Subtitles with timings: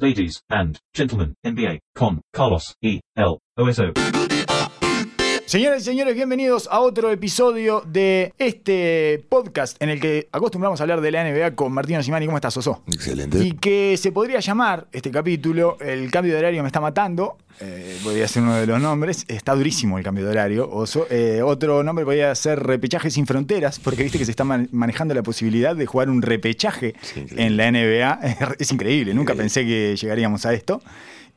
[0.00, 3.00] Ladies and gentlemen, NBA con Carlos E.
[3.16, 3.40] L.
[3.58, 3.92] OSO.
[5.48, 10.84] Señoras y señores, bienvenidos a otro episodio de este podcast en el que acostumbramos a
[10.84, 12.26] hablar de la NBA con Martino Simani.
[12.26, 12.82] ¿Cómo estás, Oso?
[12.86, 13.38] Excelente.
[13.42, 17.38] Y que se podría llamar este capítulo El cambio de horario me está matando.
[17.60, 19.24] Eh, podría ser uno de los nombres.
[19.26, 21.06] Está durísimo el cambio de horario, Oso.
[21.08, 25.14] Eh, otro nombre podría ser Repechaje sin fronteras, porque viste que se está man- manejando
[25.14, 28.20] la posibilidad de jugar un repechaje Sí, en la NBA.
[28.58, 30.82] Es increíble, nunca pensé que llegaríamos a esto.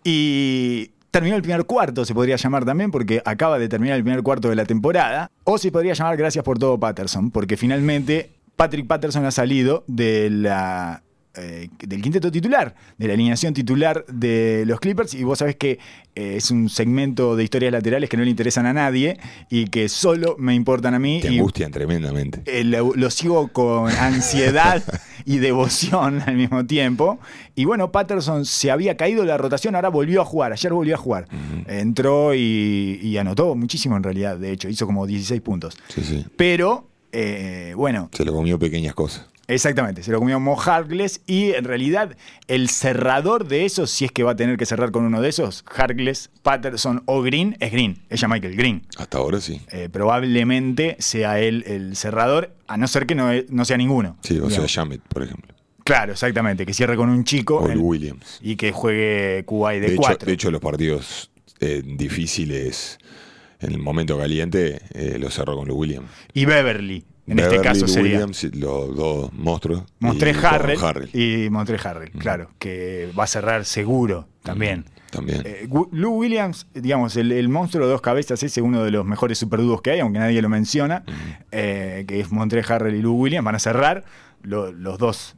[0.04, 4.24] Y terminó el primer cuarto, se podría llamar también, porque acaba de terminar el primer
[4.24, 5.30] cuarto de la temporada.
[5.44, 10.30] O se podría llamar Gracias por todo, Patterson, porque finalmente Patrick Patterson ha salido de
[10.30, 11.04] la.
[11.36, 15.80] Eh, del quinteto titular, de la alineación titular de los Clippers, y vos sabés que
[16.16, 19.18] eh, es un segmento de historias laterales que no le interesan a nadie
[19.50, 21.20] y que solo me importan a mí.
[21.22, 22.42] Te y angustian tremendamente.
[22.46, 24.84] eh, lo, lo sigo con ansiedad
[25.26, 27.20] y devoción al mismo tiempo.
[27.56, 30.96] Y bueno, Patterson se había caído de la rotación, ahora volvió a jugar, ayer volvió
[30.96, 31.28] a jugar.
[31.68, 35.78] Entró y, y anotó muchísimo en realidad, de hecho, hizo como 16 puntos.
[35.88, 36.26] Sí, sí.
[36.36, 39.28] Pero, eh, bueno, Se lo comió pequeñas cosas.
[39.48, 42.16] Exactamente, se lo comió Mo Harkless y en realidad
[42.48, 45.28] el cerrador de esos, si es que va a tener que cerrar con uno de
[45.30, 48.84] esos, Harkless, Patterson o Green, es Green, es Michael Green.
[48.98, 49.60] Hasta ahora sí.
[49.72, 54.16] Eh, probablemente sea él el cerrador, a no ser que no, no sea ninguno.
[54.22, 54.66] Sí, o sea.
[54.68, 55.54] Jamet, por ejemplo.
[55.84, 58.40] Claro, exactamente, que cierre con un chico O el en- Williams.
[58.42, 60.28] y que juegue Kuwait de, De hecho, cuatro.
[60.28, 63.00] de hecho, los partidos eh, difíciles
[63.60, 66.08] en el momento caliente eh, los cerró con los Williams.
[66.34, 68.14] y Beverly, en este caso sería.
[68.20, 69.84] Williams, los dos monstruos.
[70.00, 71.10] Montré Harrell, Harrell.
[71.14, 74.86] y Montré Harrell, claro, que va a cerrar seguro también.
[75.12, 75.42] También.
[75.46, 79.38] Eh, Lou Williams, digamos, el, el monstruo de dos cabezas es uno de los mejores
[79.38, 81.04] superdúos que hay, aunque nadie lo menciona,
[81.52, 84.06] eh, que es Montré Harrell y Lou Williams, van a cerrar,
[84.42, 85.36] lo- los, dos,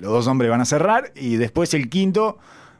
[0.00, 2.38] los dos hombres van a cerrar, y después el quinto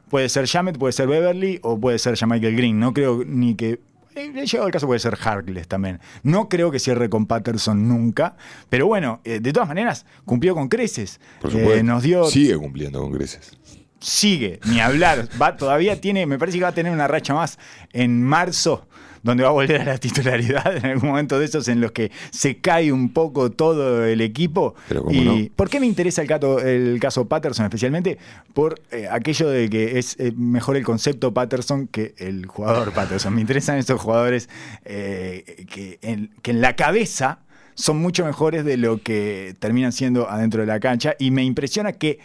[0.09, 2.79] puede ser Jamet, puede ser Beverly o puede ser Michael Green.
[2.79, 3.79] No creo ni que...
[4.17, 5.99] eh, He llegado el caso puede ser Harkless también.
[6.23, 8.35] No creo que cierre con Patterson nunca,
[8.69, 11.19] pero bueno, eh, de todas maneras, cumplió con creces.
[11.41, 11.83] por Eh, supuesto.
[11.83, 13.57] nos dio Sigue cumpliendo con creces.
[13.99, 15.27] sigue, ni hablar.
[15.41, 17.57] Va, todavía tiene, me parece que va a tener una racha más
[17.93, 18.86] en marzo,
[19.27, 22.11] donde va a volver a la titularidad en algún momento de esos en los que
[22.31, 24.73] se cae un poco todo el equipo.
[24.87, 25.55] Pero y no.
[25.55, 28.17] ¿Por qué me interesa el, caso, el caso Patterson especialmente?
[28.53, 33.35] Por eh, aquello de que es eh, mejor el concepto Patterson que el jugador Patterson.
[33.35, 34.49] Me interesan esos jugadores
[34.85, 37.39] eh, que, en, que en la cabeza
[37.75, 41.91] son mucho mejores de lo que terminan siendo adentro de la cancha y me impresiona
[41.91, 42.19] que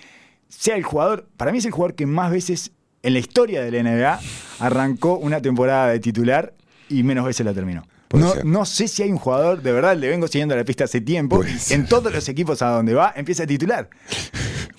[0.48, 2.70] sea el jugador, para mí es el jugador que más veces
[3.02, 4.20] en la historia de la NBA
[4.60, 6.54] arrancó una temporada de titular
[6.92, 7.86] y menos veces la terminó.
[8.12, 11.00] No, no sé si hay un jugador, de verdad, le vengo siguiendo la pista hace
[11.00, 13.88] tiempo, en todos los equipos a donde va empieza a titular.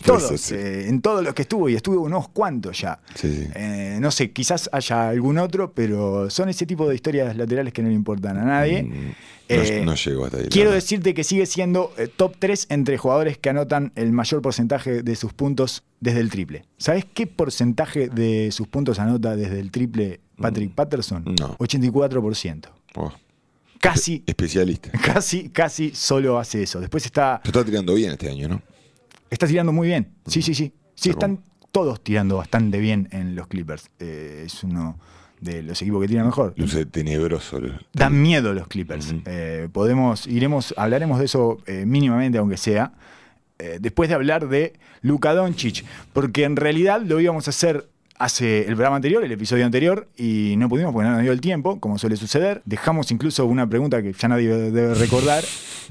[0.06, 3.00] Todos, eh, en todos los que estuvo, y estuvo unos cuantos ya.
[3.16, 3.48] Sí, sí.
[3.56, 7.82] Eh, no sé, quizás haya algún otro, pero son ese tipo de historias laterales que
[7.82, 8.84] no le importan a nadie.
[8.84, 9.14] Mm, no,
[9.48, 10.48] Eh, no llegó hasta ahí.
[10.50, 15.04] Quiero decirte que sigue siendo eh, top 3 entre jugadores que anotan el mayor porcentaje
[15.04, 16.66] de sus puntos desde el triple.
[16.78, 21.24] ¿Sabes qué porcentaje de sus puntos anota desde el triple Patrick Patterson?
[21.40, 21.58] No.
[21.58, 22.68] 84%.
[22.96, 23.12] Oh,
[23.80, 24.92] Casi, especialista.
[25.04, 26.80] casi, casi solo hace eso.
[26.80, 28.62] Después está, Se está tirando bien este año, ¿no?
[29.30, 30.14] está tirando muy bien.
[30.28, 30.72] Sí, sí, sí.
[30.96, 33.90] Sí, Está están todos tirando bastante bien en los Clippers.
[34.00, 34.98] Eh, es uno
[35.42, 36.54] de los equipos que tira mejor.
[36.56, 37.60] Luce tenebroso.
[37.92, 39.14] Dan miedo los Clippers.
[39.26, 42.94] Eh, podemos, iremos, hablaremos de eso eh, mínimamente, aunque sea,
[43.60, 48.62] eh, después de hablar de Luka Doncic, porque en realidad lo íbamos a hacer hace
[48.62, 51.80] el programa anterior, el episodio anterior, y no pudimos porque no nos dio el tiempo,
[51.80, 52.62] como suele suceder.
[52.66, 55.44] Dejamos incluso una pregunta que ya nadie debe recordar,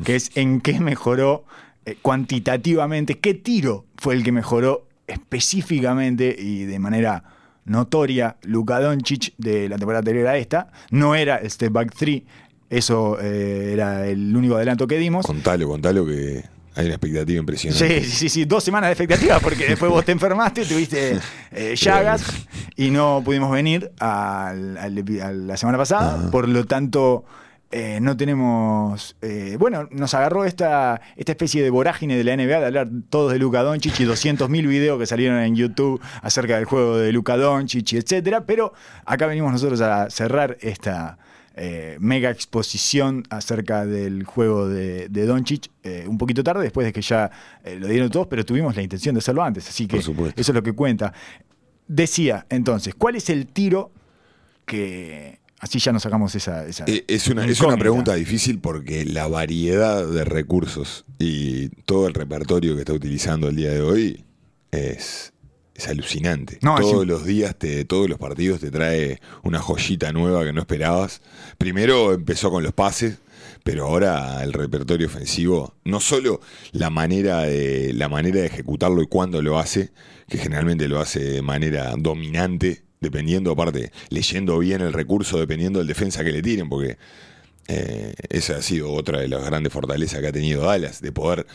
[0.05, 1.45] que es en qué mejoró
[1.85, 7.25] eh, cuantitativamente, qué tiro fue el que mejoró específicamente y de manera
[7.65, 10.73] notoria Luka Doncic de la temporada anterior a esta.
[10.91, 12.23] No era el Step Back 3,
[12.71, 15.27] eso eh, era el único adelanto que dimos.
[15.27, 16.45] Contalo, contalo que
[16.75, 18.03] hay una expectativa impresionante.
[18.03, 21.19] Sí, sí, sí, dos semanas de expectativa porque después vos te enfermaste, tuviste
[21.51, 22.25] eh, llagas
[22.77, 26.31] y no pudimos venir al- a la semana pasada.
[26.31, 27.25] Por lo tanto,
[27.71, 29.17] eh, no tenemos.
[29.23, 33.33] eh, bueno, nos agarró esta, esta especie de vorágine de la NBA de hablar todos
[33.33, 37.37] de Luka Doncic y 200.000 videos que salieron en YouTube acerca del juego de Luka
[37.39, 38.45] Doncic etcétera.
[38.45, 38.73] Pero
[39.07, 41.17] acá venimos nosotros a cerrar esta.
[41.55, 46.93] Eh, mega exposición acerca del juego de, de Doncic eh, un poquito tarde, después de
[46.93, 47.31] que ya
[47.65, 50.49] eh, lo dieron todos, pero tuvimos la intención de hacerlo antes, así que eso es
[50.49, 51.13] lo que cuenta.
[51.87, 53.91] Decía, entonces, ¿cuál es el tiro
[54.65, 55.41] que...
[55.59, 56.67] Así ya nos sacamos esa...
[56.67, 62.15] esa Eh, Es una, es pregunta difícil porque la variedad de recursos y todo el
[62.15, 64.25] repertorio que está utilizando el día de hoy
[64.73, 65.32] es,
[65.83, 66.59] es alucinante.
[66.63, 70.61] No, todos los días, te, todos los partidos te trae una joyita nueva que no
[70.61, 71.21] esperabas.
[71.59, 73.19] Primero empezó con los pases,
[73.65, 76.41] pero ahora el repertorio ofensivo, no solo
[76.73, 79.91] la manera de, la manera de ejecutarlo y cuándo lo hace,
[80.29, 85.89] que generalmente lo hace de manera dominante, dependiendo, aparte, leyendo bien el recurso, dependiendo del
[85.89, 86.97] defensa que le tiren, porque
[87.69, 91.47] eh, esa ha sido otra de las grandes fortalezas que ha tenido Dallas, de poder,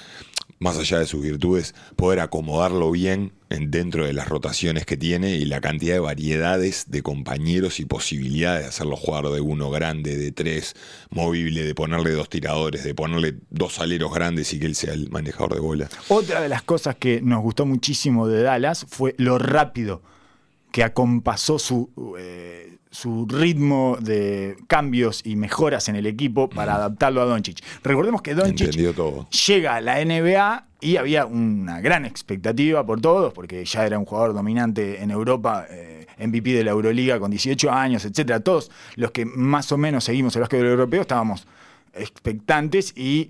[0.60, 5.36] más allá de sus virtudes, poder acomodarlo bien en, dentro de las rotaciones que tiene
[5.36, 10.18] y la cantidad de variedades de compañeros y posibilidades de hacerlo jugar de uno grande,
[10.18, 10.76] de tres,
[11.10, 15.10] movible, de ponerle dos tiradores, de ponerle dos aleros grandes y que él sea el
[15.10, 15.90] manejador de bola.
[16.10, 20.02] Otra de las cosas que nos gustó muchísimo de Dallas fue lo rápido
[20.72, 21.90] que acompasó su,
[22.20, 22.67] eh,
[22.98, 27.64] su ritmo de cambios y mejoras en el equipo para adaptarlo a Doncic.
[27.84, 28.72] Recordemos que Doncic
[29.46, 34.06] llega a la NBA y había una gran expectativa por todos, porque ya era un
[34.06, 38.40] jugador dominante en Europa, eh, MVP de la Euroliga con 18 años, etcétera.
[38.40, 41.46] Todos los que más o menos seguimos el básquetbol europeo estábamos
[41.94, 43.30] expectantes y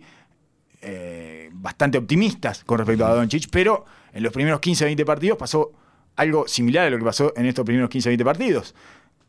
[0.81, 3.83] eh, bastante optimistas con respecto a Doncic, pero
[4.13, 5.73] en los primeros 15-20 partidos pasó
[6.15, 8.75] algo similar a lo que pasó en estos primeros 15-20 partidos.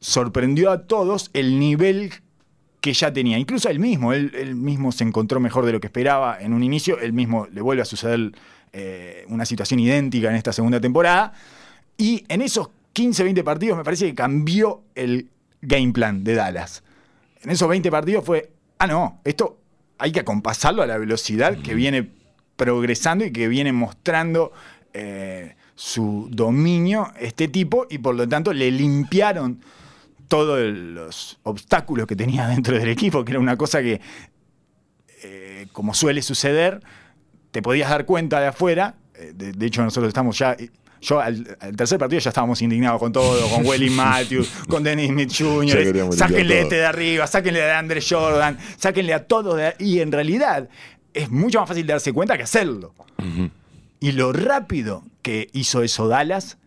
[0.01, 2.13] Sorprendió a todos el nivel
[2.81, 3.39] que ya tenía.
[3.39, 6.63] Incluso él mismo, él, él mismo se encontró mejor de lo que esperaba en un
[6.63, 8.33] inicio, él mismo le vuelve a suceder
[8.73, 11.33] eh, una situación idéntica en esta segunda temporada.
[11.97, 15.29] Y en esos 15-20 partidos me parece que cambió el
[15.63, 16.83] game plan de Dallas.
[17.43, 19.59] En esos 20 partidos fue, ah, no, esto
[19.99, 22.09] hay que acompasarlo a la velocidad que viene
[22.57, 24.53] progresando y que viene mostrando
[24.93, 29.61] eh, su dominio este tipo y por lo tanto le limpiaron
[30.29, 34.01] todos los obstáculos que tenía dentro del equipo, que era una cosa que,
[35.23, 36.81] eh, como suele suceder,
[37.51, 38.95] te podías dar cuenta de afuera.
[39.15, 40.57] eh, de, de hecho, nosotros estamos ya.
[41.01, 45.09] Yo al, al tercer partido ya estábamos indignados con todo, con Welly Matthews, con Dennis
[45.11, 46.13] Smith Jr.
[46.13, 50.11] Sáquenle limpiar este de arriba, sáquenle de Andre Jordan, sáquenle a todos de Y en
[50.11, 50.69] realidad
[51.15, 52.95] es mucho más fácil darse cuenta que hacerlo.
[54.01, 56.59] Y lo rápido que hizo eso Dallas,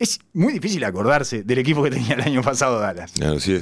[0.00, 3.12] es muy difícil acordarse del equipo que tenía el año pasado Dallas.
[3.12, 3.60] Claro, sí,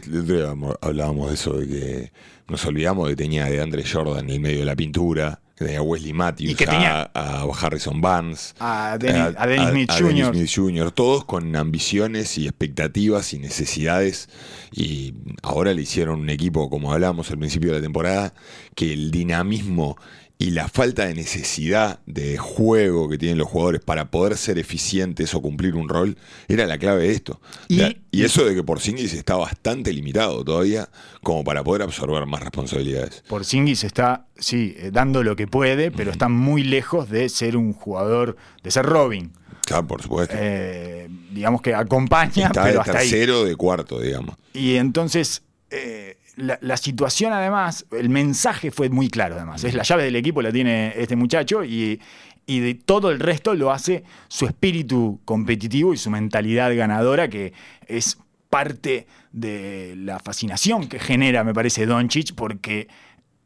[0.81, 2.13] hablábamos de eso, de que
[2.49, 5.65] nos olvidamos de que tenía de Andre Jordan en el medio de la pintura, que
[5.65, 9.69] tenía a Wesley Matthews, Y que tenía- a, a Harrison Barnes, A Dennis- a Dennis
[9.71, 10.35] Smith Dennis Jr..
[10.35, 14.29] Smith Jr., todos con ambiciones y expectativas y necesidades.
[14.73, 18.33] Y ahora le hicieron un equipo, como hablábamos al principio de la temporada,
[18.77, 19.97] que el dinamismo
[20.41, 25.35] y la falta de necesidad de juego que tienen los jugadores para poder ser eficientes
[25.35, 27.41] o cumplir un rol era la clave de esto.
[27.69, 30.89] Y- eso de que Porzingis está bastante limitado todavía
[31.23, 33.23] como para poder absorber más responsabilidades.
[33.29, 37.73] Porzingis está, sí, eh, dando lo que puede, pero está muy lejos de ser un
[37.73, 39.33] jugador, de ser Robin.
[39.67, 40.35] Claro, por supuesto.
[40.39, 43.11] Eh, digamos que acompaña, está pero de hasta ahí.
[43.11, 44.35] tercero o de cuarto, digamos.
[44.55, 49.65] Y entonces, eh, la, situación además, el mensaje fue muy claro además.
[49.65, 52.01] Es la llave del equipo, la tiene este muchacho y,
[52.47, 57.53] y de todo el resto lo hace su espíritu competitivo y su mentalidad ganadora, que
[57.87, 58.19] es
[58.49, 62.89] parte de la fascinación que genera, me parece, Doncic, porque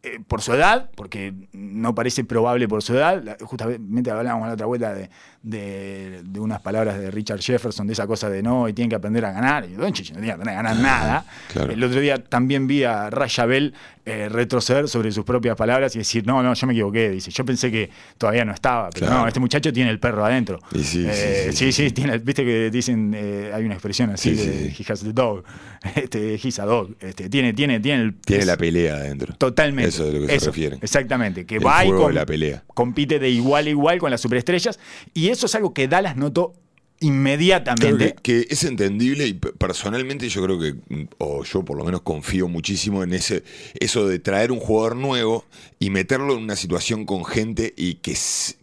[0.04, 4.66] eh, por su edad, porque no parece probable por su edad, justamente hablábamos la otra
[4.66, 5.10] vuelta de,
[5.42, 8.96] de- de unas palabras de Richard Jefferson, de esa cosa de no, y tienen que
[8.96, 11.26] aprender a ganar, y Doncic no tiene que aprender a ganar nada.
[11.52, 11.72] Claro.
[11.72, 15.98] El otro día también vi a Raya Bell eh, retroceder sobre sus propias palabras y
[15.98, 19.22] decir, no, no, yo me equivoqué, dice, yo pensé que todavía no estaba, pero Claro.
[19.22, 20.58] no, este muchacho tiene el perro adentro.
[20.72, 24.10] Y sí, sí, Eh, sí, sí, sí, tiene, viste que dicen, eh, hay una expresión
[24.10, 25.44] así Sí, de he has the dog,
[25.94, 28.14] este, he's a dog, este, tiene, tiene, tiene el...
[28.14, 29.34] Tiene es- la pelea adentro.
[29.36, 29.88] Totalmente.
[29.90, 30.78] Eso es de lo que se Eso, refieren.
[30.82, 31.46] Exactamente.
[31.46, 32.64] Que El va y com- la pelea.
[32.74, 34.80] compite de igual a igual con las superestrellas.
[35.14, 36.54] Y eso es algo que Dallas notó
[37.00, 38.14] inmediatamente.
[38.22, 40.74] que, es entendible y pe- personalmente yo creo que,
[41.18, 43.42] o yo por lo menos confío muchísimo en ese
[43.80, 45.44] eso de traer un jugador nuevo
[45.78, 48.14] y meterlo en una situación con gente y que,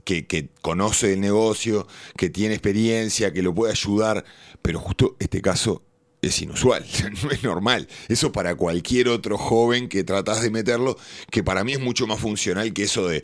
[0.06, 4.24] que conoce el negocio, que tiene experiencia, que lo puede ayudar,
[4.62, 5.84] pero justo este caso
[6.22, 6.86] es inusual,
[7.24, 7.88] no es normal.
[8.10, 10.98] Eso para cualquier otro joven que tratás de meterlo,
[11.32, 13.24] que para mí es mucho más funcional que eso de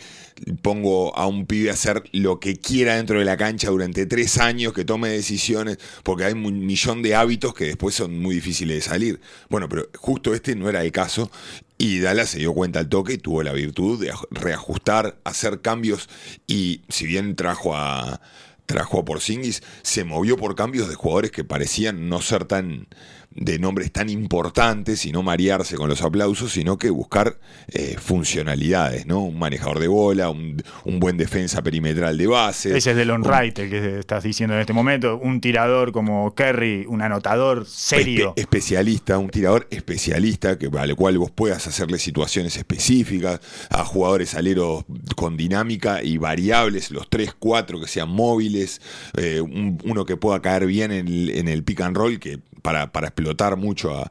[0.62, 4.38] pongo a un pibe a hacer lo que quiera dentro de la cancha durante tres
[4.38, 8.76] años, que tome decisiones, porque hay un millón de hábitos que después son muy difíciles
[8.78, 9.22] de salir.
[9.50, 11.32] Bueno, pero justo este no era el caso.
[11.78, 15.60] Y Dallas se dio cuenta al toque y tuvo la virtud de aj- reajustar, hacer
[15.60, 16.08] cambios
[16.48, 18.22] y si bien trajo a,
[18.66, 22.88] trajo a Porzingis, se movió por cambios de jugadores que parecían no ser tan
[23.36, 27.38] de nombres tan importantes y no marearse con los aplausos, sino que buscar
[27.68, 29.22] eh, funcionalidades, ¿no?
[29.24, 32.78] Un manejador de bola, un, un buen defensa perimetral de base.
[32.78, 35.18] Ese es Delon un- Wright, el que estás diciendo en este momento.
[35.18, 38.34] Un tirador como Kerry, un anotador serio.
[38.36, 43.40] Espe- especialista, un tirador especialista que, al cual vos puedas hacerle situaciones específicas
[43.70, 48.82] a jugadores aleros con dinámica y variables, los 3, 4 que sean móviles,
[49.18, 52.40] eh, un- uno que pueda caer bien en el, en el pick and roll que
[52.66, 54.10] para, explotar mucho a,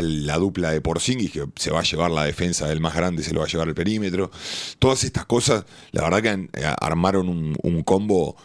[0.00, 3.32] la dupla de Porzingis que se va a llevar la defensa del más grande, se
[3.32, 4.30] lo va a llevar el perímetro.
[4.78, 8.36] Todas estas cosas, la verdad que eh, armaron un, combo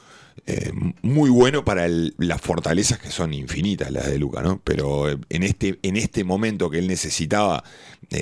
[0.48, 4.62] eh, muy bueno para las fortalezas que son infinitas las de Luca, ¿no?
[4.64, 7.64] Pero eh, en este, en este momento que él necesitaba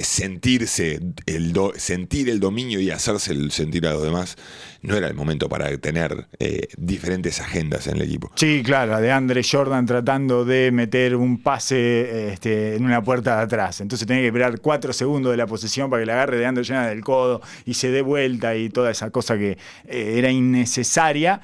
[0.03, 4.36] sentirse, el do- sentir el dominio y hacerse el sentir a los demás,
[4.81, 8.31] no era el momento para tener eh, diferentes agendas en el equipo.
[8.36, 13.38] Sí, claro, la de Andre Jordan tratando de meter un pase este, en una puerta
[13.38, 13.81] de atrás.
[13.81, 16.63] Entonces tenía que esperar cuatro segundos de la posesión para que la agarre de Andre
[16.63, 21.41] Jordan del codo y se dé vuelta y toda esa cosa que eh, era innecesaria.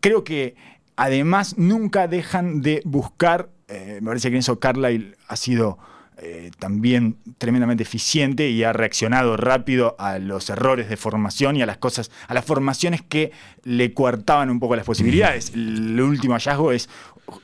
[0.00, 0.56] Creo que
[0.96, 5.78] además nunca dejan de buscar, eh, me parece que en eso Carlisle ha sido
[6.18, 11.66] eh, también tremendamente eficiente y ha reaccionado rápido a los errores de formación y a
[11.66, 13.32] las cosas, a las formaciones que
[13.64, 15.50] le coartaban un poco las posibilidades.
[15.54, 16.88] El último hallazgo es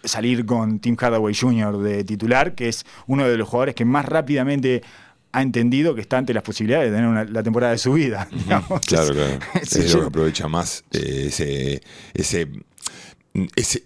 [0.05, 1.79] salir con Tim Hardaway Jr.
[1.79, 4.83] de titular, que es uno de los jugadores que más rápidamente
[5.33, 8.27] ha entendido que está ante las posibilidades de tener una- la temporada de su vida.
[8.33, 8.81] digamos.
[8.87, 9.39] Claro, claro.
[9.62, 11.83] Es- Es lo que aprovecha más eh, ese,
[12.15, 12.49] ese,
[13.55, 13.85] ese-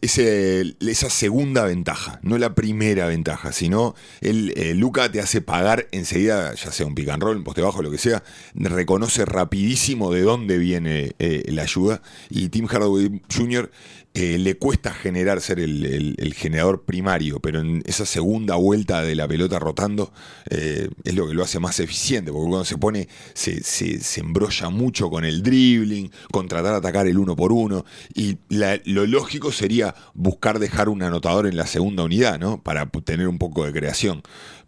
[0.80, 6.54] esa segunda ventaja, no la primera ventaja, sino el eh, Luca te hace pagar enseguida,
[6.54, 8.22] ya sea un pick and roll, un poste bajo, lo que sea,
[8.54, 13.70] reconoce rapidísimo de dónde viene eh, la ayuda y Tim Hardaway Jr.
[14.14, 19.26] eh, le cuesta generar ser el, generador primario, pero en esa segunda vuelta de la
[19.26, 20.12] pelota rotando
[20.50, 24.20] eh, es lo que lo hace más eficiente, porque cuando se pone, se, se- se
[24.20, 28.80] embrolla mucho con el dribbling, con tratar de atacar el uno por uno, y la-
[28.84, 32.62] lo lógico sería buscar dejar un anotador en la segunda unidad, ¿no?
[32.62, 34.22] Para tener un poco de creación.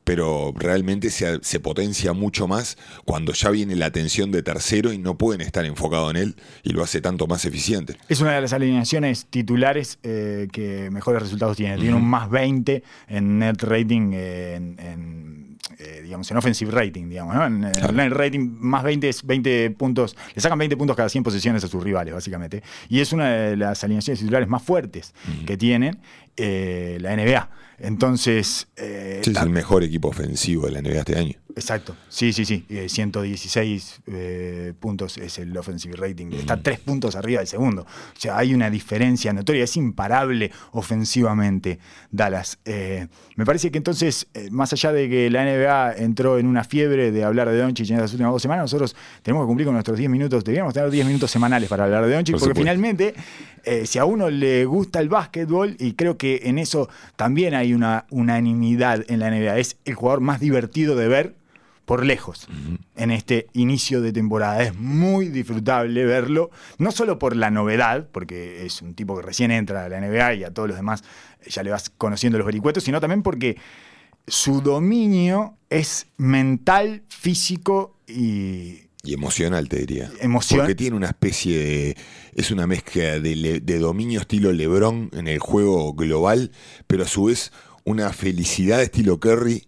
[0.06, 4.98] Pero realmente se, se potencia mucho más cuando ya viene la atención de tercero y
[4.98, 7.96] no pueden estar enfocados en él y lo hace tanto más eficiente.
[8.08, 11.76] Es una de las alineaciones titulares eh, que mejores resultados tiene.
[11.76, 17.08] Tiene un más 20 en net rating, eh, en, en, eh, digamos, en offensive rating,
[17.08, 17.44] digamos, ¿no?
[17.44, 21.24] En, en net rating más 20 es 20 puntos, le sacan 20 puntos cada 100
[21.24, 22.62] posiciones a sus rivales, básicamente.
[22.88, 25.98] Y es una de las alineaciones titulares más fuertes que tienen
[26.36, 27.50] la NBA.
[27.78, 31.34] Entonces, eh, Sí, es el mejor equipo ofensivo de la NBA este año.
[31.58, 32.66] Exacto, sí, sí, sí.
[32.68, 36.26] Eh, 116 eh, puntos es el offensive rating.
[36.32, 37.80] Está tres puntos arriba del segundo.
[37.80, 39.64] O sea, hay una diferencia notoria.
[39.64, 41.78] Es imparable ofensivamente
[42.10, 42.58] Dallas.
[42.66, 46.62] Eh, me parece que entonces, eh, más allá de que la NBA entró en una
[46.62, 49.72] fiebre de hablar de Doncic en las últimas dos semanas, nosotros tenemos que cumplir con
[49.72, 50.44] nuestros 10 minutos.
[50.44, 52.76] Deberíamos tener 10 minutos semanales para hablar de Doncic, Por porque supuesto.
[52.76, 53.14] finalmente,
[53.86, 58.04] si a uno le gusta el básquetbol, y creo que en eso también hay una
[58.10, 61.45] unanimidad en la NBA, es el jugador más divertido de ver
[61.86, 62.46] por lejos
[62.96, 64.62] en este inicio de temporada.
[64.62, 69.50] Es muy disfrutable verlo, no solo por la novedad, porque es un tipo que recién
[69.50, 71.02] entra a la NBA y a todos los demás
[71.48, 73.56] ya le vas conociendo los vericuetos, sino también porque
[74.26, 80.10] su dominio es mental, físico y Y emocional, te diría.
[80.20, 81.96] Emoción- Porque tiene una especie de.
[82.34, 86.50] Es una mezcla de, le- de dominio estilo LeBron en el juego global,
[86.88, 87.52] pero a su vez
[87.84, 89.66] una felicidad estilo Curry, eh,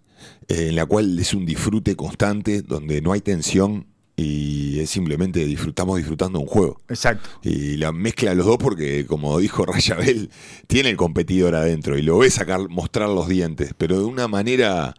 [0.49, 3.87] en la cual es un disfrute constante, donde no hay tensión
[4.17, 6.81] y es simplemente disfrutamos disfrutando un juego.
[6.89, 7.29] exacto.
[7.43, 10.31] Y la mezcla de los dos porque, como dijo Rayabel,
[10.67, 14.95] tiene el competidor adentro y lo ve sacar, mostrar los dientes, pero de una manera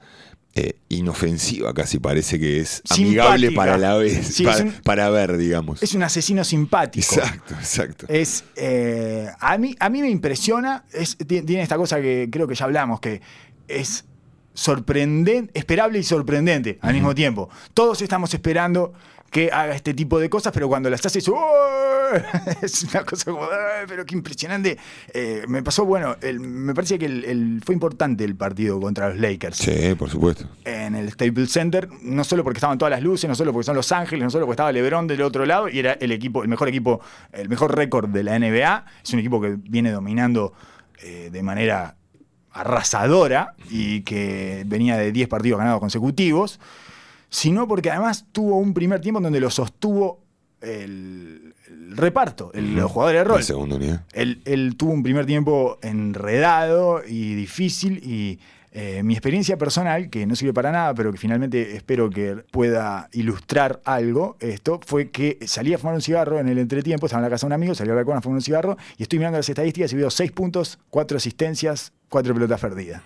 [0.55, 3.55] eh, inofensiva casi parece que es amigable Simpática.
[3.55, 5.83] para la vez, Sí, para, es un- para ver, digamos.
[5.83, 7.15] Es un asesino simpático.
[7.15, 8.05] Exacto, exacto.
[8.07, 12.47] Es, eh, a, mí, a mí me impresiona, es, ti- tiene esta cosa que creo
[12.47, 13.21] que ya hablamos, que
[13.67, 14.05] es
[14.53, 17.49] sorprendente, esperable y sorprendente al mismo tiempo.
[17.73, 18.93] Todos estamos esperando
[19.31, 21.35] que haga este tipo de cosas, pero cuando las hace es, ¡oh!
[22.63, 24.77] es una cosa como, ¡ay, pero qué impresionante.
[25.13, 29.09] Eh, me pasó, bueno, el- me parece que el- el- fue importante el partido contra
[29.09, 30.45] los Lakers Sí, por supuesto.
[30.65, 33.75] en el Staples Center, no solo porque estaban todas las luces, no solo porque son
[33.75, 36.49] Los Ángeles, no solo porque estaba LeBron del otro lado y era el equipo, el
[36.49, 36.99] mejor equipo,
[37.31, 38.85] el mejor récord de la NBA.
[39.03, 40.53] Es un equipo que viene dominando
[41.03, 41.95] eh, de manera
[42.51, 46.59] arrasadora y que venía de 10 partidos ganados consecutivos,
[47.29, 50.23] sino porque además tuvo un primer tiempo en donde lo sostuvo
[50.61, 53.37] el, el reparto, el, los jugadores de rol.
[53.37, 54.05] La segunda unidad.
[54.13, 58.39] Él, él tuvo un primer tiempo enredado y difícil y
[58.71, 63.09] Eh, mi experiencia personal, que no sirve para nada, pero que finalmente espero que pueda
[63.13, 67.23] ilustrar algo, esto fue que salí a fumar un cigarro en el entretiempo, estaba en
[67.23, 69.39] la casa de un amigo, salí a balcón a fumar un cigarro y estoy mirando
[69.39, 73.01] las estadísticas y veo 6 puntos, 4 asistencias, 4 pelotas perdidas.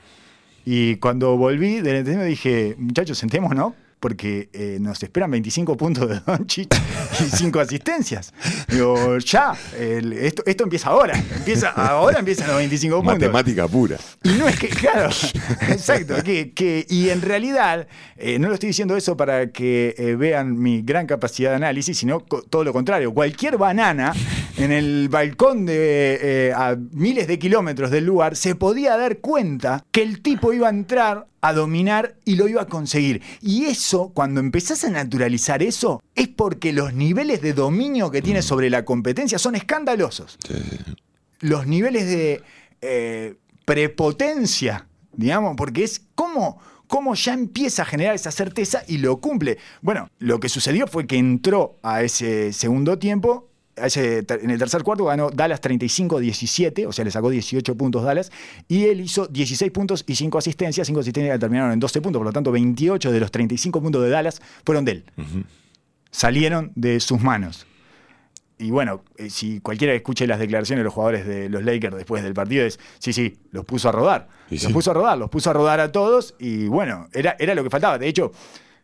[0.65, 3.75] Y cuando volví del entretiempo dije, muchachos, sentémonos, ¿no?
[3.99, 6.75] porque eh, nos esperan 25 puntos de Doncic
[7.21, 8.33] y 5 asistencias.
[8.67, 11.17] Digo, ya, el- esto, esto empieza ahora.
[11.37, 13.13] Empieza, ahora empiezan los 25 puntos.
[13.13, 13.95] Matemática pura.
[14.23, 15.09] Y no es que, claro,
[15.69, 20.17] exacto, que, que- y en realidad, eh, no lo estoy diciendo eso para que eh,
[20.17, 23.13] vean mi gran capacidad de análisis, sino todo lo contrario.
[23.13, 24.11] Cualquier banana
[24.57, 29.83] en el balcón de eh, a miles de kilómetros del lugar se podía dar cuenta
[29.91, 33.21] que el tipo iba a entrar a dominar y lo iba a conseguir.
[33.41, 38.41] Y eso, cuando empezás a naturalizar eso, es porque los niveles de dominio que tiene
[38.41, 40.53] sobre la competencia son escandalosos Sí,
[41.41, 42.41] los niveles de
[42.81, 49.17] eh, prepotencia, digamos, porque es como, como ya empieza a generar esa certeza y lo
[49.17, 49.57] cumple.
[49.81, 53.49] Bueno, lo que sucedió fue que entró a ese segundo tiempo.
[53.75, 58.31] En el tercer cuarto ganó Dallas 35-17, o sea, le sacó 18 puntos Dallas,
[58.67, 62.19] y él hizo 16 puntos y 5 asistencias, 5 asistencias que terminaron en 12 puntos,
[62.19, 65.05] por lo tanto 28 de los 35 puntos de Dallas fueron de él
[66.13, 67.65] salieron de sus manos.
[68.59, 72.23] Y bueno, eh, si cualquiera escuche las declaraciones de los jugadores de los Lakers después
[72.23, 74.29] del partido es, sí, sí, los puso a rodar.
[74.49, 74.71] Los sí.
[74.71, 77.69] puso a rodar, los puso a rodar a todos y bueno, era, era lo que
[77.69, 77.97] faltaba.
[77.97, 78.31] De hecho,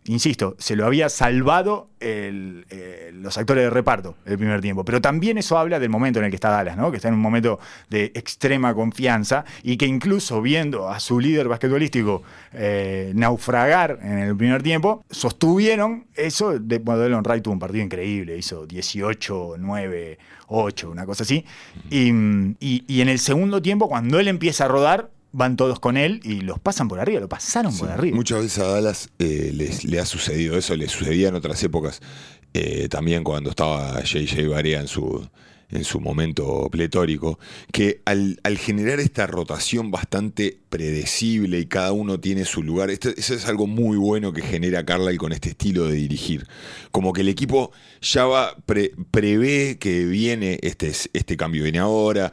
[0.09, 4.83] insisto, se lo había salvado eh, los actores de reparto el primer tiempo.
[4.83, 6.89] Pero también eso habla del momento en el que está Dallas, ¿no?
[6.89, 11.47] Que está en un momento de extrema confianza y que incluso viendo a su líder
[11.47, 12.23] basquetbolístico
[12.53, 16.57] eh, naufragar en el primer tiempo, sostuvieron eso.
[16.59, 21.45] De, bueno, Delon Wright tuvo un partido increíble, hizo 18, 9, 8, una cosa así.
[21.89, 26.41] Y en el segundo tiempo, cuando él empieza a rodar, van todos con él y
[26.41, 28.15] los pasan por arriba, lo pasaron por arriba.
[28.15, 32.01] Muchas veces a Dallas eh, les, le ha sucedido eso, le sucedía en otras épocas,
[32.53, 35.27] eh, también cuando estaba JJ Barea en su,
[35.69, 37.39] en su momento pletórico,
[37.71, 43.09] que al, al generar esta rotación bastante predecible y cada uno tiene su lugar, esto-
[43.09, 46.45] eso es algo muy bueno que genera Carlisle con este estilo de dirigir.
[46.91, 52.31] Como que el equipo ya va, pre- prevé que viene este, este cambio, viene ahora,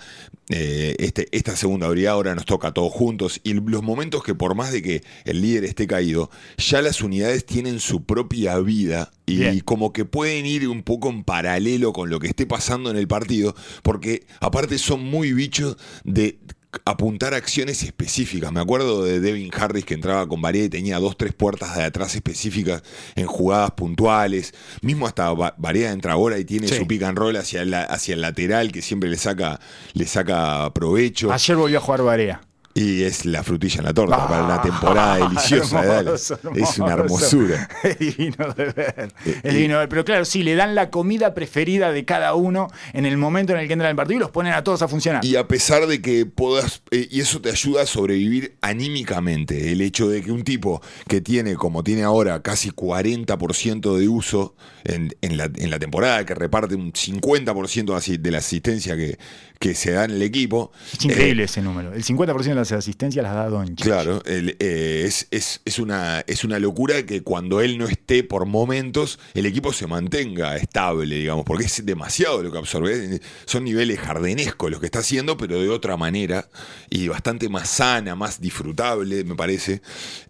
[0.49, 4.33] eh, este, esta segunda habilidad ahora nos toca a todos juntos y los momentos que
[4.35, 9.11] por más de que el líder esté caído, ya las unidades tienen su propia vida
[9.27, 9.61] y Bien.
[9.61, 13.09] como que pueden ir un poco en paralelo con lo que esté pasando en el
[13.09, 16.38] partido, porque aparte son muy bichos de
[16.85, 18.52] apuntar acciones específicas.
[18.52, 21.85] Me acuerdo de Devin Harris que entraba con Varela y tenía dos, tres puertas de
[21.85, 22.83] atrás específicas
[23.14, 24.52] en jugadas puntuales.
[24.83, 26.76] Mismo hasta Va- Varela entra ahora y tiene Sí.
[26.76, 29.61] su pick and roll hacia, la- hacia el lateral que siempre le saca,
[29.94, 31.33] le saca provecho.
[31.33, 32.40] Ayer volvió a jugar Barea.
[32.78, 36.30] Y es la frutilla en la torta Ah, para una temporada deliciosa de Dallas.
[36.30, 37.68] hermoso, Es una hermosura.
[37.82, 39.12] Es divino de ver.
[39.24, 39.88] Eh, Es y- divino de ver.
[39.88, 43.60] Pero claro, sí, le dan la comida preferida de cada uno en el momento en
[43.60, 45.24] el que entra en el partido y los ponen a todos a funcionar.
[45.24, 49.80] Y a pesar de que puedas, eh, y eso te ayuda a sobrevivir anímicamente, el
[49.80, 55.14] hecho de que un tipo que tiene, como tiene ahora, casi 40% de uso en,
[55.22, 59.18] en la, en la temporada, que reparte un 50% así de la asistencia que,
[59.58, 60.72] que se da en el equipo.
[60.92, 61.92] es increíble ese número.
[61.92, 63.83] El 50% de las asistencias las da Doncic.
[63.83, 68.24] Claro, el- eh, es, es- es una, es una locura que cuando él no esté
[68.24, 73.20] por momentos, el equipo se mantenga estable, digamos, porque es demasiado lo que absorbe.
[73.44, 76.48] Son niveles jardinescos los que está haciendo, pero de otra manera
[76.90, 79.83] y bastante más sana, más disfrutable, me parece.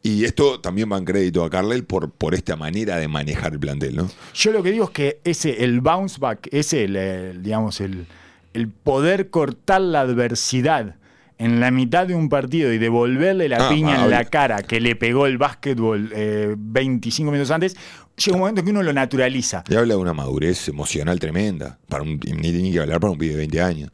[0.02, 3.60] Y esto también va en crédito a Carlyle por, por esta manera de manejar el
[3.60, 4.10] plantel, ¿no?
[4.34, 8.06] Yo lo que digo es que ese, el bounce back, ese, el, el, digamos, el,
[8.54, 10.96] el poder cortar la adversidad
[11.38, 14.80] en la mitad de un partido y devolverle la Ah, piña en la cara que
[14.80, 17.76] le pegó el básquetbol eh, 25 minutos antes,
[18.16, 19.64] llega un momento en que uno lo naturaliza.
[19.68, 23.18] Y habla de una madurez emocional tremenda, para un, ni ni que hablar para un
[23.18, 23.90] pibe de 20 años.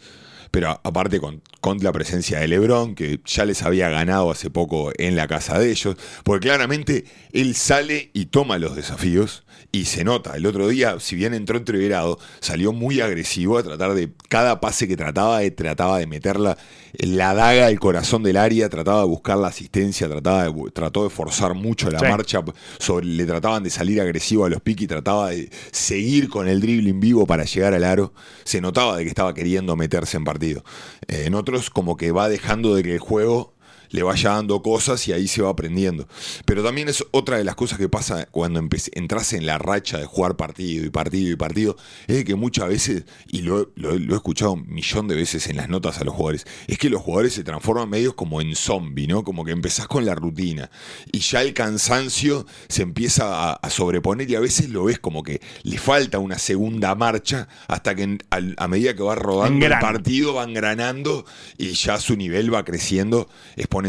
[0.50, 4.92] Pero aparte con, con la presencia de Lebron, que ya les había ganado hace poco
[4.98, 10.04] en la casa de ellos, porque claramente él sale y toma los desafíos y se
[10.04, 10.36] nota.
[10.36, 14.86] El otro día, si bien entró entreverado, salió muy agresivo a tratar de, cada pase
[14.86, 16.58] que trataba, de, trataba de meterla
[16.94, 21.04] en la daga del corazón del área, trataba de buscar la asistencia, trataba de, trató
[21.04, 22.04] de forzar mucho la Sí.
[22.06, 22.42] marcha,
[22.78, 26.60] sobre, le trataban de salir agresivo a los piques y trataba de seguir con el
[26.60, 28.12] dribbling vivo para llegar al aro.
[28.44, 30.64] Se notaba de que estaba queriendo meterse en partido.
[31.08, 33.54] Eh, en otros como que va dejando de que el juego
[33.92, 36.09] le vaya dando cosas y ahí se va aprendiendo.
[36.44, 38.61] Pero también es otra de las cosas que pasa cuando
[38.92, 41.76] entras en la racha de jugar partido y partido y partido,
[42.09, 45.57] es que muchas veces, y lo, lo- lo he escuchado un millón de veces en
[45.57, 49.07] las notas a los jugadores, es que los jugadores se transforman medios como en zombie,
[49.07, 49.22] ¿no?
[49.22, 50.70] Como que empezás con la rutina
[51.12, 55.22] y ya el cansancio se empieza a, a sobreponer y a veces lo ves como
[55.22, 58.18] que le falta una segunda marcha hasta que en-
[58.57, 61.26] a medida que va rodando el partido va engranando
[61.59, 63.82] y ya su nivel va creciendo exponencialmente.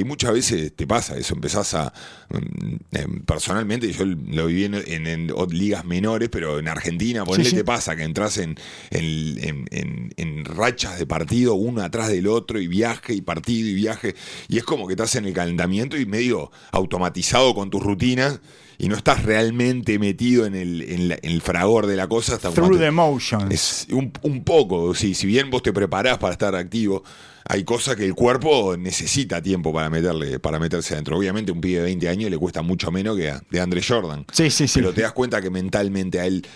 [0.00, 1.92] Y muchas veces te pasa eso, empezás a...
[2.30, 7.24] mm, em, Personalmente yo lo viví en, en- en ot- ligas menores, pero en Argentina,
[7.24, 7.56] ponele, sí.
[7.56, 8.56] te pasa que entras en,
[8.90, 14.14] en- rachas de partido, uno atrás del otro, y viaje, y partido, y viaje,
[14.48, 18.40] y es como que estás en el calentamiento y medio automatizado con tus rutinas,
[18.78, 22.34] y no estás realmente metido en el, en la- en el fragor de la cosa
[22.34, 23.52] hasta Through the motions.
[23.52, 27.02] es un, un poco, sí, si bien vos te preparás para estar activo,
[27.48, 31.16] hay cosas que el cuerpo necesita tiempo para meterle, para meterse adentro.
[31.16, 34.24] Obviamente un pibe de 20 años le cuesta mucho menos que a de Andre Jordan.
[34.32, 34.80] Sí, sí, sí.
[34.80, 36.46] Pero te das cuenta que mentalmente a él,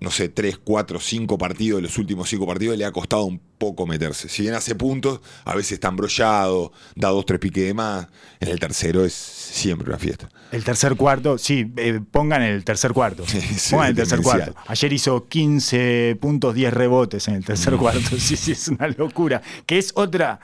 [0.00, 3.86] no sé, 3, 4, 5 partidos, los últimos 5 partidos, le ha costado un poco
[3.86, 4.28] meterse.
[4.28, 8.06] Si bien hace puntos, a veces está embrollado, da dos, tres piques de más.
[8.38, 10.28] En el tercero es siempre una fiesta.
[10.52, 13.24] El tercer cuarto, sí, eh, pongan el tercer cuarto.
[13.56, 14.54] Sí, pongan el tercer cuarto.
[14.68, 17.78] Ayer hizo 15 puntos, 10 rebotes en el tercer Mm.
[17.78, 18.00] cuarto.
[18.18, 19.42] Sí, sí, es una locura.
[19.66, 20.38] Que es otra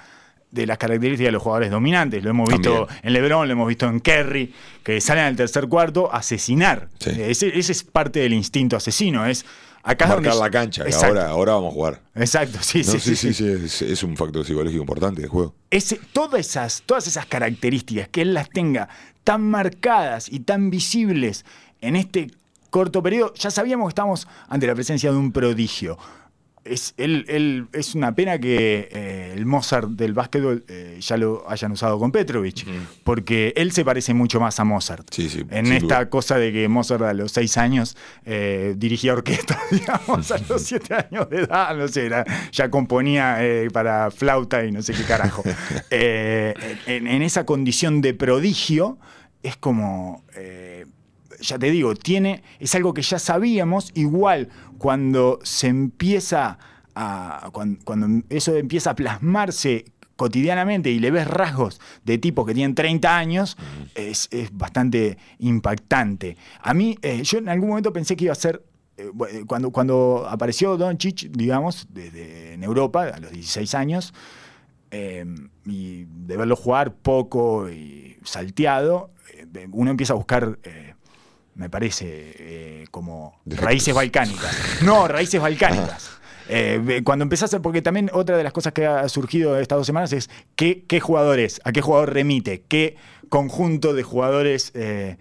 [0.54, 2.22] de las características de los jugadores dominantes.
[2.22, 3.00] Lo hemos visto También.
[3.02, 6.88] en LeBron, lo hemos visto en Kerry, que salen al tercer cuarto a asesinar.
[7.00, 7.10] Sí.
[7.18, 9.26] Ese, ese es parte del instinto asesino.
[9.26, 9.44] Es
[9.82, 12.00] acá Marcar donde- la cancha, que ahora, ahora vamos a jugar.
[12.14, 15.30] Exacto, sí, No, sí, sí, sí, sí, sí, es, es un factor psicológico importante del
[15.30, 15.54] juego.
[15.70, 18.88] ese- todas, esas, todas esas características, que él las tenga
[19.24, 21.44] tan marcadas y tan visibles
[21.80, 22.30] en este
[22.70, 25.98] corto periodo, ya sabíamos que estamos ante la presencia de un prodigio.
[26.64, 31.44] Es, él, él- es una pena que eh, el Mozart del básquetbol eh, ya lo
[31.48, 32.66] hayan usado con Petrovich,
[33.04, 35.06] porque él se parece mucho más a Mozart.
[35.12, 36.08] Sí, sí, en esta duda.
[36.08, 40.94] cosa de que Mozart a los seis años eh, dirigía orquesta, digamos, a los siete
[40.94, 43.38] años de edad, no sé, era- ya componía
[43.72, 45.42] para flauta y no sé qué carajo.
[45.90, 48.98] En, en esa condición de prodigio,
[49.42, 50.24] es como,
[51.40, 54.48] ya te digo, tiene, es algo que ya sabíamos, igual
[54.84, 56.58] cuando se empieza
[56.94, 62.52] a, cuan- cuando, eso empieza a plasmarse cotidianamente y le ves rasgos de tipos que
[62.52, 63.56] tienen 30 años,
[63.94, 66.36] es, es bastante impactante.
[66.60, 68.62] A mí, eh, yo en algún momento pensé que iba a ser,
[68.98, 74.12] eh, bueno, cuando, cuando apareció Doncic, digamos, desde en Europa, a los 16 años,
[74.90, 75.24] eh,
[75.64, 80.92] y de verlo jugar poco y salteado, eh, uno empieza a buscar, eh,
[81.54, 82.04] me parece,
[82.38, 83.64] eh, como Defectos.
[83.66, 84.56] raíces balcánicas.
[84.82, 86.10] No, raíces balcánicas.
[86.48, 89.78] Eh, ve- cuando empezás a, porque también otra de las cosas que ha surgido estas
[89.78, 92.96] dos semanas es qué, qué jugador es, a qué jugador remite, qué
[93.28, 95.16] conjunto de jugadores eh,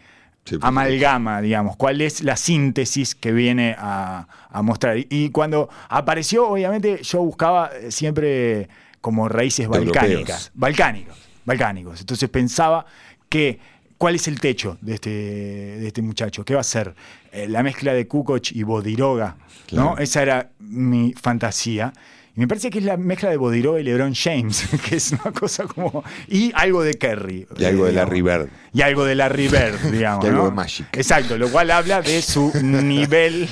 [0.46, 4.98] Sí, amalgama, digamos, cuál es la síntesis que viene a, a mostrar.
[4.98, 8.68] Y, cuando apareció, obviamente, yo buscaba eh, siempre
[9.00, 9.94] como raíces Europeos.
[9.96, 12.02] balcánicas, balcánicos, balcánicos.
[12.02, 12.86] Entonces pensaba
[13.30, 13.60] que
[14.04, 16.94] cuál es el techo de este, de este muchacho, qué va a ser
[17.32, 19.38] Eh, la mezcla de Kukoc y Bodiroga,
[19.72, 19.98] ¿no?
[19.98, 21.94] Esa era mi fantasía.
[22.36, 25.32] Y me parece que es la mezcla de Bodiroga y LeBron James, que es una
[25.32, 26.04] cosa como...
[26.28, 27.48] Y algo de Kerry.
[27.58, 28.14] Y algo de digamos.
[28.14, 28.50] Bird.
[28.74, 30.26] Y algo de Larry Bird, digamos.
[30.26, 30.50] Y algo ¿no?
[30.50, 30.88] de Magic.
[30.98, 33.48] Exacto, lo cual habla de su nivel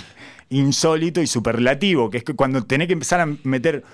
[0.50, 3.86] insólito y superlativo, que es que cuando tenés que empezar a meter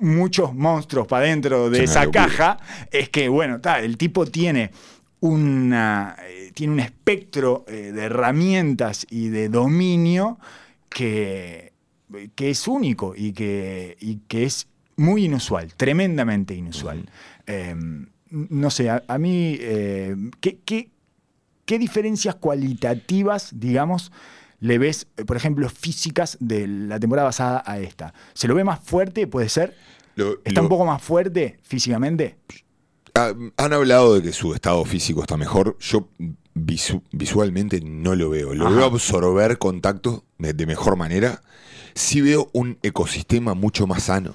[0.00, 2.58] muchos monstruos para dentro de Es esa caja,
[2.90, 4.72] es que, bueno, ta, el tipo tiene
[5.20, 10.38] una eh, tiene un espectro eh, de herramientas y de dominio
[10.88, 11.72] que,
[12.34, 17.08] que es único y que, y que es muy inusual, tremendamente inusual.
[17.46, 17.74] Eh,
[18.30, 20.90] no sé, a, a mí, eh, ¿qué, qué,
[21.64, 24.12] qué diferencias cualitativas, digamos,
[24.60, 28.14] le ves, por ejemplo, físicas de la temporada pasada a esta?
[28.34, 29.76] ¿Se lo ve más fuerte, puede ser?
[30.16, 32.36] Lo- ¿Está lo- un poco más fuerte físicamente?
[33.16, 35.76] Ah, Han hablado de que su estado físico está mejor.
[35.80, 36.08] Yo
[36.54, 38.54] visu- visualmente no lo veo.
[38.54, 38.76] Lo Ajá.
[38.76, 41.42] veo absorber contacto de, de mejor manera.
[41.94, 44.34] Sí veo un ecosistema mucho más sano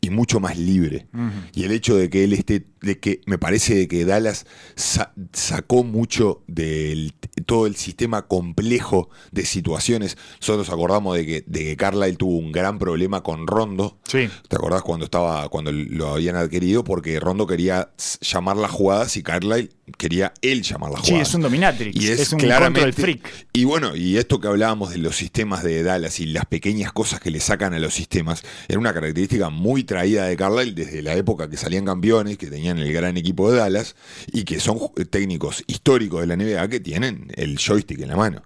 [0.00, 1.06] y mucho más libre.
[1.54, 5.12] Y el hecho de que él esté, de que me parece de que Dallas sa-
[5.32, 7.12] sacó mucho del
[7.44, 10.16] todo el sistema complejo de situaciones.
[10.40, 13.98] Nosotros acordamos de que, de que Carlisle tuvo un gran problema con Rondo.
[14.08, 14.28] Sí.
[14.48, 16.82] ¿Te acordás cuando estaba cuando lo habían adquirido?
[16.84, 21.28] Porque Rondo quería llamar las jugadas y Carlisle quería él llamar las Sí, jugadas.
[21.28, 23.28] es un dominatrix, Y es, es un claramente, freak.
[23.52, 27.20] Y bueno, y esto que hablábamos de los sistemas de Dallas y las pequeñas cosas
[27.20, 31.16] que le sacan a los sistemas, era una característica muy traída de Carlisle desde la
[31.16, 33.96] época que salían campeones, que tenían el gran equipo de Dallas,
[34.32, 34.78] y que son
[35.10, 38.44] técnicos históricos de la NBA que tienen el joystick en la mano.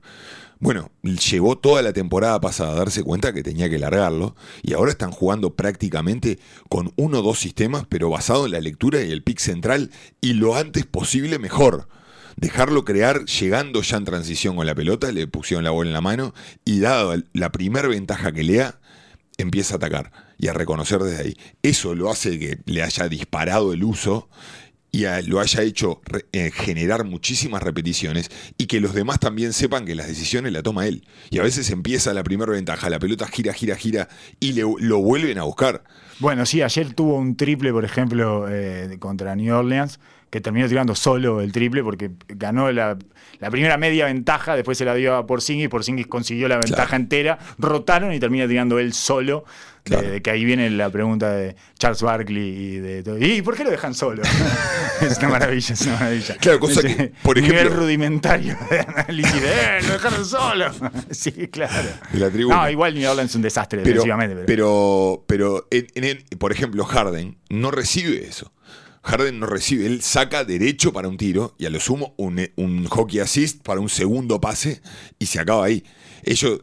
[0.58, 4.92] Bueno, llevó toda la temporada pasada a darse cuenta que tenía que largarlo y ahora
[4.92, 6.38] están jugando prácticamente
[6.70, 9.90] con uno o dos sistemas, pero basado en la lectura y el pick central
[10.22, 11.88] y lo antes posible mejor.
[12.38, 16.00] Dejarlo crear llegando ya en transición con la pelota, le pusieron la bola en la
[16.00, 16.32] mano
[16.64, 18.80] y dado la primera ventaja que le da,
[19.38, 21.36] empieza a atacar y a reconocer desde ahí.
[21.62, 24.28] Eso lo hace que le haya disparado el uso
[24.92, 26.00] y a- lo haya hecho
[26.32, 30.86] eh, generar muchísimas repeticiones y que los demás también sepan que las decisiones la toma
[30.86, 31.04] él.
[31.30, 34.98] Y a veces empieza la primera ventaja, la pelota gira, gira, gira y le- lo
[35.00, 35.82] vuelven a buscar.
[36.20, 39.98] Bueno, sí, ayer tuvo un triple, por ejemplo, eh, contra New Orleans,
[40.34, 42.98] que terminó tirando solo el triple porque ganó la,
[43.38, 46.96] la primera media ventaja, después se la dio a Porzingis, Porzingis consiguió la ventaja Claro.
[47.02, 49.44] entera, rotaron y termina tirando él solo.
[49.46, 50.08] de- Claro.
[50.08, 53.04] de que ahí viene la pregunta de Charles Barkley y de.
[53.20, 54.22] ¿Y por qué lo dejan solo?
[55.02, 56.36] es una maravilla, es una maravilla.
[56.38, 59.82] Claro, cosa Ese que, por nivel rudimentario de análisis de ¡eh!
[59.86, 60.72] lo dejaron solo!
[61.10, 61.90] sí, claro.
[62.14, 62.30] La.
[62.30, 64.34] No, igual New Orleans es un desastre Pero, defensivamente.
[64.46, 68.50] pero- pero, pero en- en el- por ejemplo, Harden no recibe eso.
[69.04, 72.86] Harden no recibe, él saca derecho para un tiro y a lo sumo un, un
[72.86, 74.80] hockey assist para un segundo pase
[75.18, 75.84] y se acaba ahí.
[76.24, 76.60] Ellos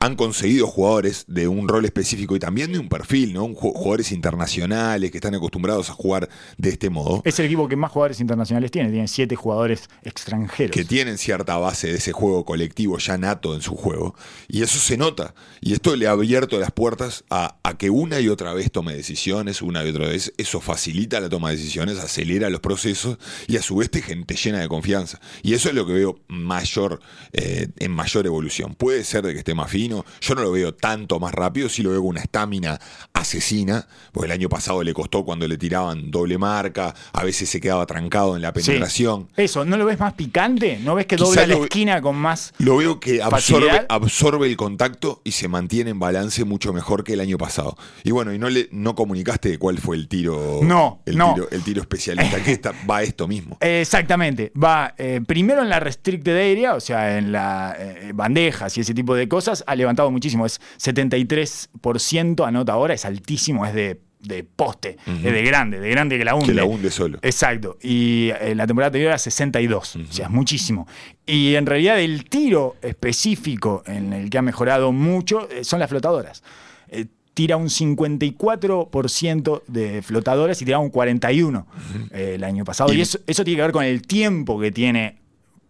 [0.00, 3.52] han conseguido jugadores de un rol específico y también de un perfil, ¿no?
[3.54, 7.22] Jugadores internacionales que están acostumbrados a jugar de este modo.
[7.24, 10.74] Es el equipo que más jugadores internacionales tiene, tiene siete jugadores extranjeros.
[10.74, 14.14] que tienen cierta base de ese juego colectivo ya nato en su juego.
[14.48, 15.34] Y eso se nota.
[15.60, 18.94] Y esto le ha abierto las puertas a, a que una y otra vez tome
[18.94, 20.32] decisiones, una y otra vez.
[20.36, 24.36] Eso facilita la toma de decisiones, acelera los procesos y a su vez te, te
[24.36, 25.20] llena de confianza.
[25.42, 27.00] Y eso es lo que veo mayor,
[27.32, 28.74] eh, en mayor evolución.
[28.74, 30.04] Puede ser de que esté más fino.
[30.20, 32.78] Yo no lo veo tanto más rápido, sí lo veo con una estamina
[33.12, 37.60] asesina, porque el año pasado le costó cuando le tiraban doble marca, a veces se
[37.60, 38.66] quedaba trancado en la Sí.
[38.66, 39.28] penetración.
[39.36, 40.78] Eso, ¿no lo ves más picante?
[40.82, 42.52] ¿No ves que Quizá dobla la esquina con más...
[42.58, 47.14] Lo veo que absorbe, absorbe el contacto y se mantiene en balance mucho mejor que
[47.14, 47.76] el año pasado.
[48.04, 50.60] Y bueno, y no le no comunicaste cuál fue el tiro.
[50.62, 51.34] No, el no.
[51.34, 53.56] tiro, el tiro especialista, que está, va a esto mismo.
[53.60, 57.76] Exactamente, va eh, primero en la restricted area, o sea, en las
[58.14, 63.66] bandejas y ese tipo de cosas, ha levantado muchísimo, es 73% anota ahora, es altísimo,
[63.66, 66.46] es de, de poste, es de grande, de grande que la hunde.
[66.46, 67.18] Que la hunde solo.
[67.22, 70.86] Exacto, y en la temporada anterior era 62, o sea, es muchísimo.
[71.26, 75.90] Y en realidad el tiro específico en el que ha mejorado mucho eh, son las
[75.90, 76.42] flotadoras.
[76.88, 81.64] Eh, tira un 54% de flotadoras y tiraba un 41%
[82.10, 82.92] eh, el año pasado.
[82.92, 85.18] Y, Y- eso, eso tiene que ver con el tiempo que tiene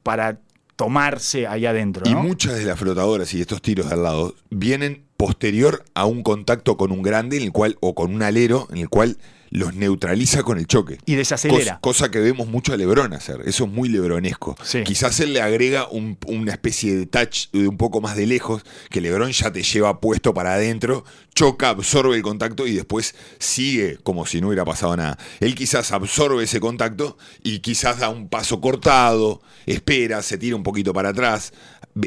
[0.03, 0.39] para
[0.77, 2.09] tomarse ahí adentro.
[2.09, 6.23] Y muchas de las flotadoras y estos tiros de al lado vienen posterior a un
[6.23, 9.19] contacto con un grande en el cual, o con un alero en el cual
[9.51, 10.99] los neutraliza con el choque.
[11.07, 11.75] Y desacelera.
[11.81, 13.43] Cos- cosa que vemos mucho a Lebron hacer.
[13.47, 14.57] Eso es muy lebronesco.
[14.63, 14.83] Sí.
[14.83, 18.65] Quizás él le agrega un- una especie de touch de un poco más de lejos,
[18.91, 23.99] que Lebron ya te lleva puesto para adentro, choca, absorbe el contacto y después sigue
[24.03, 25.17] como si no hubiera pasado nada.
[25.39, 30.65] Él quizás absorbe ese contacto y quizás da un paso cortado, espera, se tira un
[30.65, 31.53] poquito para atrás,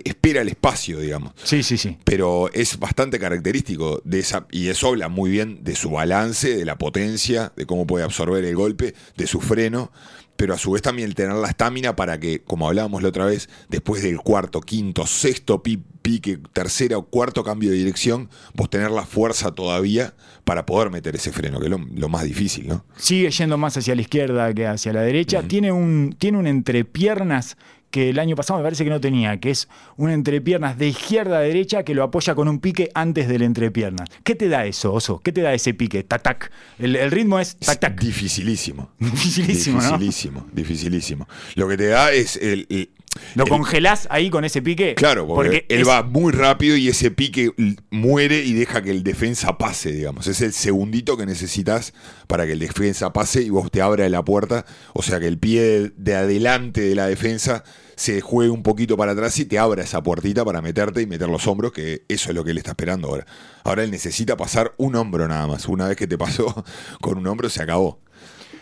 [0.05, 1.97] espera el espacio, digamos Sí, sí, sí.
[2.03, 6.65] pero es bastante característico de esa y eso habla muy bien de su balance, de
[6.65, 9.91] la potencia, de cómo puede absorber el golpe, de su freno,
[10.35, 13.25] pero a su vez también el tener la estamina para que, como hablábamos la otra
[13.25, 18.69] vez, después del cuarto, quinto, sexto pi- pique, tercera o cuarto cambio de dirección, vos
[18.69, 20.13] tener la fuerza todavía
[20.45, 22.85] para poder meter ese freno, que es lo, lo más difícil, ¿no?
[22.95, 25.43] Sigue yendo más hacia la izquierda que hacia la derecha.
[25.43, 27.57] tiene, un, tiene un entrepiernas
[27.91, 31.37] que el año pasado me parece que no tenía, que es un entrepiernas de izquierda
[31.37, 34.09] a derecha que lo apoya con un pique antes del entrepiernas.
[34.23, 35.19] ¿Qué te da eso, Oso?
[35.19, 36.03] ¿Qué te da ese pique?
[36.03, 36.51] Tac, tac.
[36.77, 37.99] El, el ritmo es tac, Es tac.
[38.01, 38.89] dificilísimo.
[38.99, 39.97] Dificilísimo, ¿no?
[39.97, 41.27] Dificilísimo, dificilísimo.
[41.55, 42.89] Lo que te da es el- el,
[43.35, 44.95] ¿Lo el- congelás ahí con ese pique?
[44.95, 47.51] Claro, porque, él es- va muy rápido y ese pique
[47.89, 50.27] muere y deja que el defensa pase, digamos.
[50.27, 51.93] Es el segundito que necesitas
[52.27, 54.65] para que el defensa pase y vos te abra la puerta.
[54.93, 57.63] O sea, que el pie de, de adelante de la defensa
[57.95, 61.27] se juegue un poquito para atrás y te abra esa puertita para meterte y meter
[61.27, 63.25] los hombros, que eso es lo que él está esperando ahora.
[63.63, 65.67] Ahora él necesita pasar un hombro nada más.
[65.67, 66.63] Una vez que te pasó
[67.01, 67.99] con un hombro, se acabó.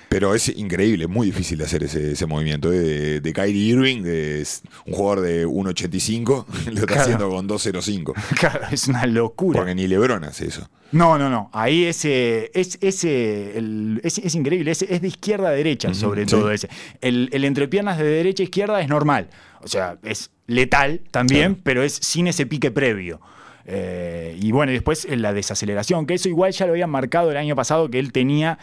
[0.10, 2.70] Pero es increíble, es muy difícil de hacer ese, ese movimiento.
[2.70, 4.46] De, de Kyrie Irving, de
[4.86, 7.02] un jugador de 1.85, lo está Claro.
[7.02, 8.14] haciendo con 2.05.
[8.40, 9.60] Claro, es una locura.
[9.60, 10.70] Porque ni Lebron hace eso.
[10.94, 11.50] No, no, no.
[11.52, 14.72] Ahí ese, es, ese, el- es, es increíble.
[14.72, 16.28] Es, es de izquierda a derecha, sobre sí.
[16.32, 16.70] todo ese.
[17.02, 19.30] El, el entrepiernas de derecha a izquierda es normal.
[19.62, 21.62] O sea, es letal también, Claro.
[21.66, 23.20] pero es sin ese pique previo.
[23.70, 27.32] Eh, y bueno, y después eh, la desaceleración, que eso igual ya lo habían marcado
[27.32, 28.58] el año pasado, que él tenía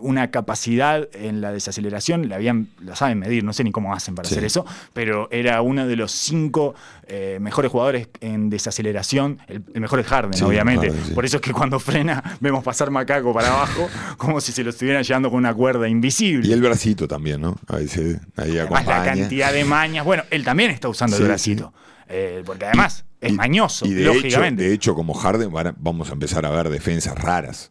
[0.00, 4.14] una capacidad en la desaceleración, la habían, la saben medir, no sé ni cómo hacen
[4.14, 4.34] para Sí.
[4.34, 6.74] hacer eso, pero era uno de los cinco
[7.08, 10.88] eh, mejores jugadores en desaceleración, el, el mejor es Harden, Sí, obviamente.
[10.90, 11.14] Harden, sí.
[11.14, 14.70] Por eso es que cuando frena vemos pasar macaco para abajo, como si se lo
[14.70, 16.46] estuvieran llevando con una cuerda invisible.
[16.46, 17.56] Y el bracito también, ¿no?
[17.66, 20.04] A veces ahí Además, la cantidad de mañas.
[20.04, 21.72] Bueno, él también está usando el bracito.
[22.08, 24.62] Eh, porque además es Y- mañoso, Y de hecho, lógicamente.
[24.62, 27.70] de hecho, como Harden, van a- vamos a empezar a ver defensas raras.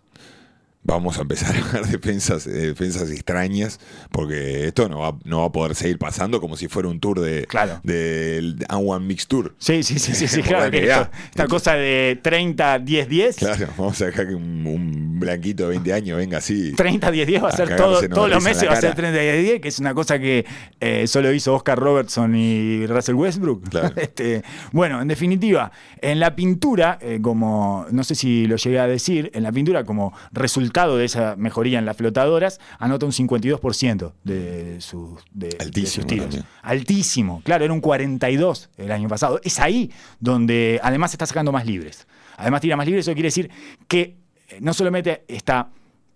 [0.90, 3.80] Vamos a empezar a ver defensas, eh, defensas extrañas,
[4.12, 7.20] porque esto no va, no va a poder seguir pasando como si fuera un tour
[7.20, 7.80] de Claro.
[7.84, 9.56] del One Mix Tour.
[9.60, 10.66] Sí, sí, sí, sí, sí, claro.
[10.66, 13.36] la que esto- esta cosa de 30, 10, 10.
[13.36, 16.74] Claro, vamos a dejar que un, un blanquito de 20 años venga así.
[16.74, 19.12] 30, 10, 10 va a A ser todo, todos los meses va a ser cara.
[19.12, 20.46] 30, 10, 10, que es una cosa que
[20.80, 23.70] eh, solo hizo Oscar Robertson y Russell Westbrook.
[23.70, 23.94] Claro.
[24.00, 25.72] Este, bueno, en definitiva,
[26.02, 29.84] en la pintura, eh, como no sé si lo llegué a decir, en la pintura,
[29.84, 35.58] como resultado de esa mejoría en las flotadoras, anota un 52% de sus, de, de
[35.60, 36.26] Altísimo sus tiros.
[36.26, 36.46] también.
[36.62, 39.40] Altísimo, claro, era un 42 el año pasado.
[39.44, 42.08] Es ahí donde además está sacando más libres.
[42.38, 43.52] Además tira más libres, eso quiere decir
[43.88, 45.70] que eh, no solamente está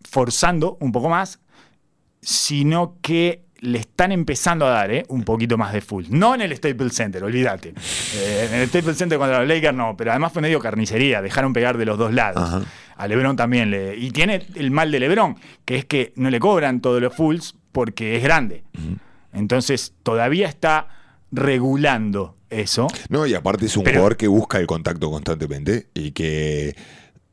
[0.10, 1.40] forzando un poco más,
[2.22, 5.06] sino que le están empezando a dar ¿eh?
[5.08, 6.06] un poquito más de full.
[6.10, 7.74] No en el Staples Center, olvídate.
[8.16, 11.54] Eh, en el Staples Center contra los Lakers no, pero además fue medio carnicería, dejaron
[11.54, 12.44] pegar de los dos lados.
[12.44, 12.62] Ajá.
[12.98, 13.96] A Lebron también le.
[13.98, 17.56] Y tiene el mal de Lebron, que es que no le cobran todos los fulls
[17.72, 18.64] porque es grande.
[19.32, 20.88] Entonces todavía está
[21.32, 22.88] regulando eso.
[23.10, 26.76] No, y aparte es un Pero- jugador que busca el contacto constantemente y que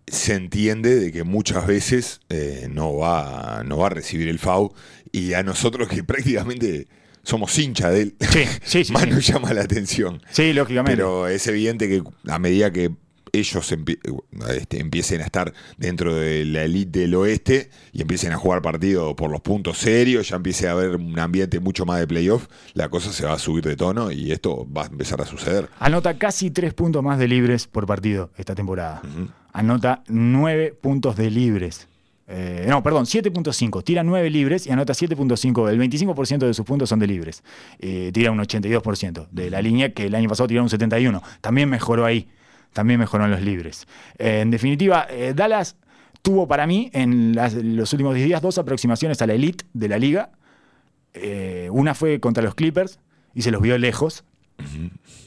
[0.07, 4.73] se entiende de que muchas veces eh, no, va, no va a recibir el FAU
[5.13, 6.89] y a nosotros que prácticamente
[7.23, 8.93] somos hincha de él, Sí, sí, sí.
[8.93, 10.23] más nos llama la atención.
[10.31, 10.93] Sí, lógicamente.
[10.97, 12.91] Pero es evidente que a medida que
[13.33, 14.01] ellos empie-
[14.57, 19.15] este, empiecen a estar dentro de la elite del oeste y empiecen a jugar partidos
[19.15, 22.89] por los puntos serios, ya empiece a haber un ambiente mucho más de playoff, la
[22.89, 25.69] cosa se va a subir de tono y esto va a empezar a suceder.
[25.79, 29.01] Anota casi tres puntos más de libres por partido esta temporada.
[29.53, 31.87] Anota nueve puntos de libres.
[32.33, 33.83] Eh, no, perdón, 7.5.
[33.83, 35.69] Tira 9 libres y anota 7.5.
[35.69, 37.43] El 25% de sus puntos son de libres.
[37.81, 41.23] Eh, tira un 82% de la línea que el año pasado tiró un 71%.
[41.41, 42.29] También mejoró ahí.
[42.73, 43.87] También mejoró en los libres.
[44.19, 45.77] Eh, en definitiva, Dallas
[46.23, 49.89] tuvo para mí en las- los últimos 10 días dos aproximaciones a la elite de
[49.89, 50.31] la liga.
[51.71, 53.01] Una fue contra los Clippers
[53.35, 54.25] y se los vio lejos.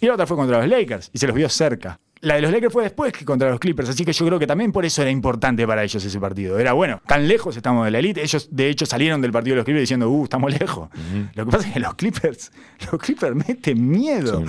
[0.01, 1.99] Y la otra fue contra los Lakers y se los vio cerca.
[2.23, 4.47] La de los Lakers fue después que contra los Clippers, así que yo creo que
[4.47, 6.57] también por eso era importante para ellos ese partido.
[6.57, 8.23] Era bueno, tan lejos estamos de la elite.
[8.23, 10.87] Ellos, de hecho, salieron del partido de los Clippers diciendo, uh, estamos lejos.
[11.35, 12.51] Lo que pasa es que los Clippers,
[12.91, 14.41] los Clippers meten miedo.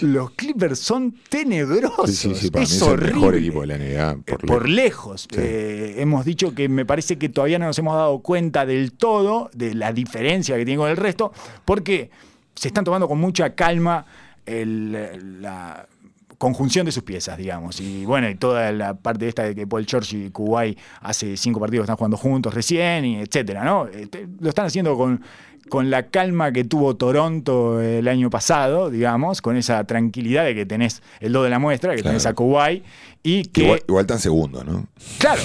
[0.00, 2.10] Los Clippers son tenebrosos.
[2.10, 3.14] Sí, sí, sí, para es mí es el horrible.
[3.14, 4.10] mejor equipo de la NBA.
[4.12, 5.28] Eh, Por, Por, lejos.
[5.36, 9.50] Eh, hemos dicho que me parece que todavía no nos hemos dado cuenta del todo
[9.52, 11.30] de la diferencia que tiene con el resto,
[11.66, 12.10] porque
[12.54, 14.06] se están tomando con mucha calma
[14.46, 15.86] el- la
[16.38, 17.80] conjunción de sus piezas, digamos.
[17.80, 21.60] Y bueno, y toda la parte esta de que Paul George y Kuwait hace cinco
[21.60, 23.88] partidos que están jugando juntos recién, y etcétera, ¿no?
[23.88, 25.22] Este, lo están haciendo con,
[25.68, 30.64] con la calma que tuvo Toronto el año pasado, digamos, con esa tranquilidad de que
[30.64, 32.84] tenés el do de la muestra, que tenés a Kuwait,
[33.22, 34.86] y que Igual, igual tan segundo, ¿no?
[35.18, 35.42] Claro.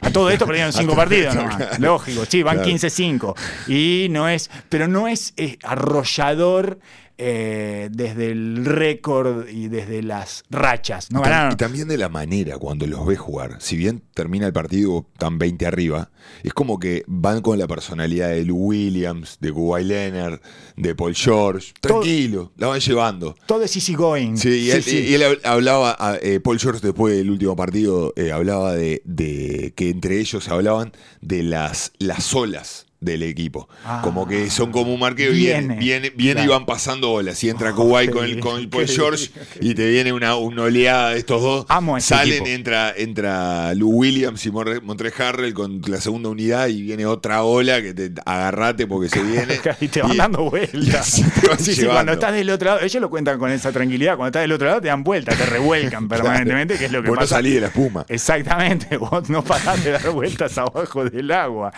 [0.00, 1.56] A todo esto perdieron cinco partidos nomás.
[1.56, 1.76] claro.
[1.78, 2.70] Lógico, sí, van Claro.
[2.70, 3.34] 15-5.
[3.68, 6.78] Y no es, pero no es eh, arrollador
[7.18, 11.10] eh, desde el récord y desde las rachas.
[11.10, 11.52] No Y tam- ganaron.
[11.52, 13.56] Y también de la manera cuando los ves jugar.
[13.60, 16.10] Si bien termina el partido tan 20 arriba,
[16.42, 20.40] es como que van con la personalidad de Lou Williams, de Kawhi Leonard,
[20.76, 21.72] de Paul George.
[21.80, 23.34] Todo- Tranquilo, la van llevando.
[23.46, 24.36] Todo es easy going.
[24.36, 28.32] Sí, y él, y él hablaba, a- eh, Paul George después del último partido, eh,
[28.32, 33.68] hablaba de, de que entre ellos hablaban de las, las olas del equipo.
[33.84, 35.76] Ah, como que son como un marqueo, viene, viene.
[35.78, 36.52] viene, viene y Claro.
[36.60, 37.42] van pasando olas.
[37.44, 40.62] Y entra Oh, qué con, el, con el Paul George y te viene una, una
[40.62, 41.66] oleada de estos dos.
[41.68, 42.46] Amo a ese Salen, equipo.
[42.48, 47.82] entra, entra Lou Williams y Montre Harrell con la segunda unidad y viene otra ola
[47.82, 49.58] que te agarrate porque se viene.
[49.80, 51.22] y te van dando vueltas.
[51.58, 54.16] Sí, cuando estás del otro lado, ellos lo cuentan con esa tranquilidad.
[54.16, 57.08] Cuando estás del otro lado, te dan vueltas, te revuelcan permanentemente, que es lo que
[57.10, 58.06] Vos no salís de la espuma.
[58.08, 61.72] Exactamente, vos no parás de dar vueltas abajo del agua.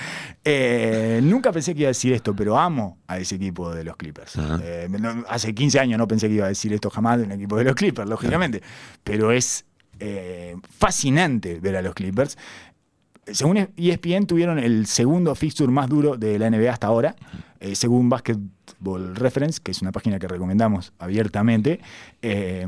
[0.44, 3.96] Eh, nunca pensé que iba a decir esto, pero amo a ese equipo de los
[3.96, 4.37] Clippers.
[4.62, 7.33] Eh, no- hace 15 años no pensé que iba a decir esto jamás de un
[7.33, 8.62] equipo de los Clippers, lógicamente.
[9.03, 9.64] Pero es
[10.00, 12.37] eh, fascinante ver a los Clippers.
[13.27, 17.15] Según ESPN, tuvieron el segundo fixture más duro de la NBA hasta ahora.
[17.60, 21.81] Eh, según Basketball Reference, que es una página que recomendamos abiertamente,
[22.21, 22.67] eh,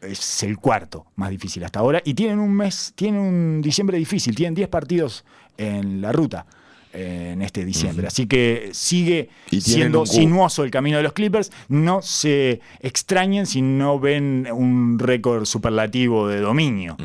[0.00, 2.00] es el cuarto más difícil hasta ahora.
[2.04, 5.24] Y tienen un mes, tienen un diciembre difícil, tienen 10 partidos
[5.56, 6.46] en la ruta
[6.96, 8.06] eh, en este diciembre.
[8.06, 9.28] Así que sigue
[9.60, 11.52] siendo un sinuoso el camino de los Clippers.
[11.68, 16.96] No se extrañen si no ven un récord superlativo de dominio.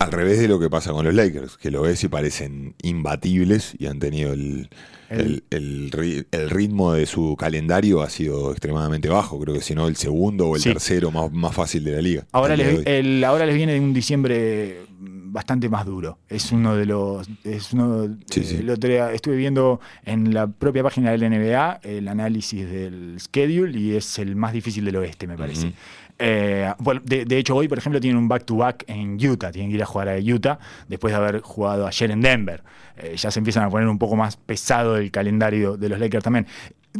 [0.00, 3.74] Al revés de lo que pasa con los Lakers, que lo ves y parecen imbatibles
[3.78, 4.68] y han tenido el,
[5.08, 9.40] el, el ri- el ritmo de su calendario ha sido extremadamente bajo.
[9.40, 10.68] Creo que si no el segundo o el Sí.
[10.68, 12.26] tercero más, más fácil de la liga.
[12.32, 14.82] Ahora les, ahora les viene un diciembre
[15.30, 16.18] bastante más duro.
[16.28, 17.28] Es uno de los.
[17.44, 18.56] Es uno, Sí, sí.
[18.56, 23.78] el otro día estuve viendo en la propia página del NBA el análisis del schedule
[23.78, 25.72] y es el más difícil del oeste, me parece.
[26.20, 29.52] Eh, bueno, de, de hecho, hoy, por ejemplo, tienen un back-to-back en Utah.
[29.52, 30.58] Tienen que ir a jugar a Utah
[30.88, 32.62] después de haber jugado ayer en Denver.
[32.96, 36.24] Eh, ya se empiezan a poner un poco más pesado el calendario de los Lakers
[36.24, 36.46] también.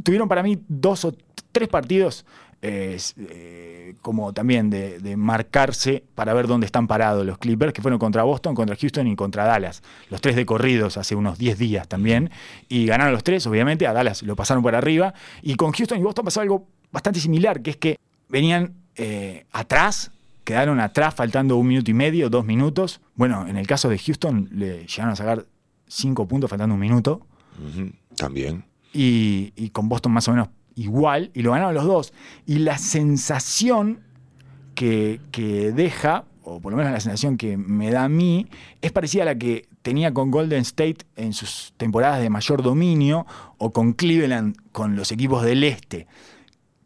[0.05, 2.24] Tuvieron para mí dos o t- tres partidos
[2.61, 7.82] eh, eh, como también de, de marcarse para ver dónde están parados los Clippers, que
[7.82, 9.82] fueron contra Boston, contra Houston y contra Dallas.
[10.11, 12.30] Los tres de corridos hace unos 10 días también.
[12.68, 13.86] Y ganaron los tres, obviamente.
[13.86, 15.14] A Dallas lo pasaron por arriba.
[15.40, 20.11] Y con Houston y Boston pasó algo bastante similar, que es que venían eh, atrás,
[20.42, 23.01] quedaron atrás faltando un minuto y medio, dos minutos.
[23.14, 25.46] Bueno, en el caso de Houston le llegaron a sacar
[25.86, 27.24] cinco puntos faltando un minuto.
[28.16, 28.64] También.
[28.92, 30.49] Y, y con Boston más o menos
[30.79, 32.12] igual, y lo ganaron los dos.
[32.47, 34.01] Y la sensación
[34.74, 38.47] que, que deja, o por lo menos la sensación que me da a mí,
[38.81, 43.26] es parecida a la que tenía con Golden State en sus temporadas de mayor dominio,
[43.59, 46.07] o con Cleveland, con los equipos del este.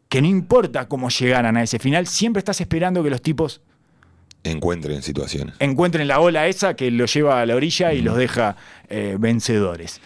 [0.09, 3.61] Que no importa cómo llegaran a ese final, siempre estás esperando que los tipos
[4.43, 5.55] Encuentren situaciones.
[5.59, 8.57] encuentren la ola esa que los lleva a la orilla y los deja
[8.89, 10.01] eh, vencedores.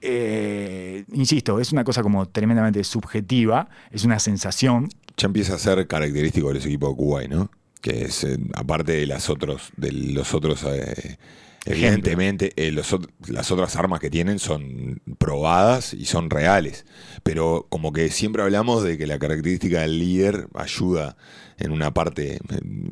[0.00, 4.88] Eh, insisto, es una cosa como tremendamente subjetiva, es una sensación.
[5.16, 7.50] Ya empieza a ser característico de los equipos de Kuwait, ¿no?
[7.80, 11.18] Que es, eh, aparte de las otros, de los otros, eh,
[11.64, 12.94] evidentemente, los
[13.28, 16.84] las otras armas que tienen son probadas y son reales.
[17.22, 21.16] Pero como que siempre hablamos de que la característica del líder ayuda
[21.58, 22.38] en una parte eh,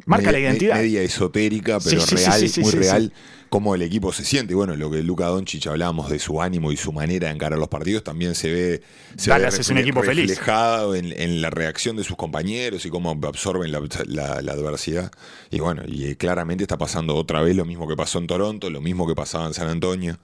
[0.07, 0.77] Marca la media- identidad.
[0.77, 3.13] media esotérica, pero sí, real, sí, muy real,
[3.51, 4.55] cómo el equipo se siente.
[4.55, 7.69] Bueno, lo que Luca Doncic hablábamos de su ánimo y su manera de encarar los
[7.69, 8.83] partidos también se ve,
[9.17, 10.29] se ve es un equipo feliz.
[10.29, 15.13] reflejado en, en la reacción de sus compañeros y cómo absorben la, la- la adversidad.
[15.51, 18.71] Y bueno, y eh, claramente está pasando otra vez lo mismo que pasó en Toronto,
[18.71, 20.19] lo mismo que pasaba en San Antonio,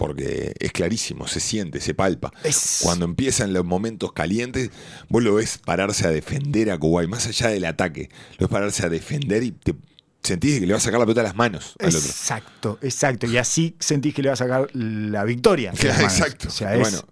[0.00, 2.32] porque es clarísimo, se siente, se palpa.
[2.42, 4.70] Es- Cuando empiezan los momentos calientes,
[5.10, 8.86] vos lo ves pararse a defender a Kuwait, más allá del ataque, lo ves pararse
[8.86, 9.74] a defender y te
[10.22, 11.98] sentís que le va a sacar la pelota a las manos al otro.
[12.00, 13.26] Exacto, exacto.
[13.26, 15.72] Y así sentís que le va a sacar la victoria.
[15.84, 16.00] manos.
[16.02, 16.48] Exacto.
[16.48, 17.04] O sea, es- bueno,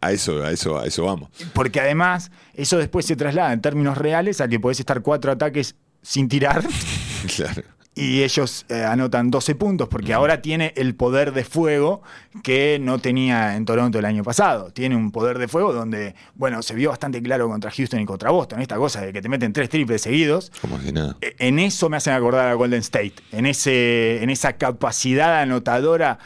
[0.00, 1.30] a eso, a eso, a eso vamos.
[1.52, 5.74] porque además eso después se traslada en términos reales a que podés estar cuatro ataques
[6.02, 6.64] sin tirar
[7.36, 7.62] Claro.
[7.94, 12.02] Y ellos eh, anotan 12 puntos porque ahora tiene el poder de fuego
[12.42, 14.70] que no tenía en Toronto el año pasado.
[14.72, 18.30] Tiene un poder de fuego donde, bueno, se vio bastante claro contra Houston y contra
[18.30, 20.52] Boston, esta cosa de que te meten tres triples seguidos.
[20.60, 21.16] Como si nada.
[21.20, 26.18] E- En eso me hacen acordar a Golden State, en, ese, en esa capacidad anotadora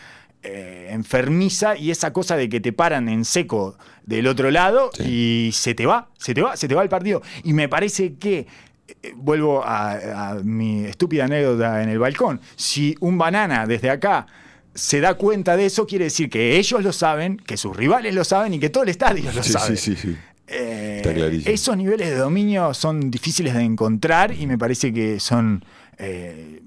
[0.43, 5.49] eh, enfermiza y esa cosa de que te paran en seco del otro lado y
[5.55, 7.23] se te va, se te va, se te va el partido.
[7.43, 8.47] Y me parece que,
[8.89, 14.27] eh, vuelvo a, a mi estúpida anécdota en el balcón, si un banana desde acá
[14.75, 18.25] se da cuenta de eso, quiere decir que ellos lo saben, que sus rivales lo
[18.25, 19.77] saben y que todo el estadio lo Sí, sabe.
[19.77, 20.17] sí, sí, sí.
[20.47, 21.55] Eh, Está clarísimo.
[21.55, 25.65] esos niveles de dominio son difíciles de encontrar y me parece que son
[25.97, 26.61] eh,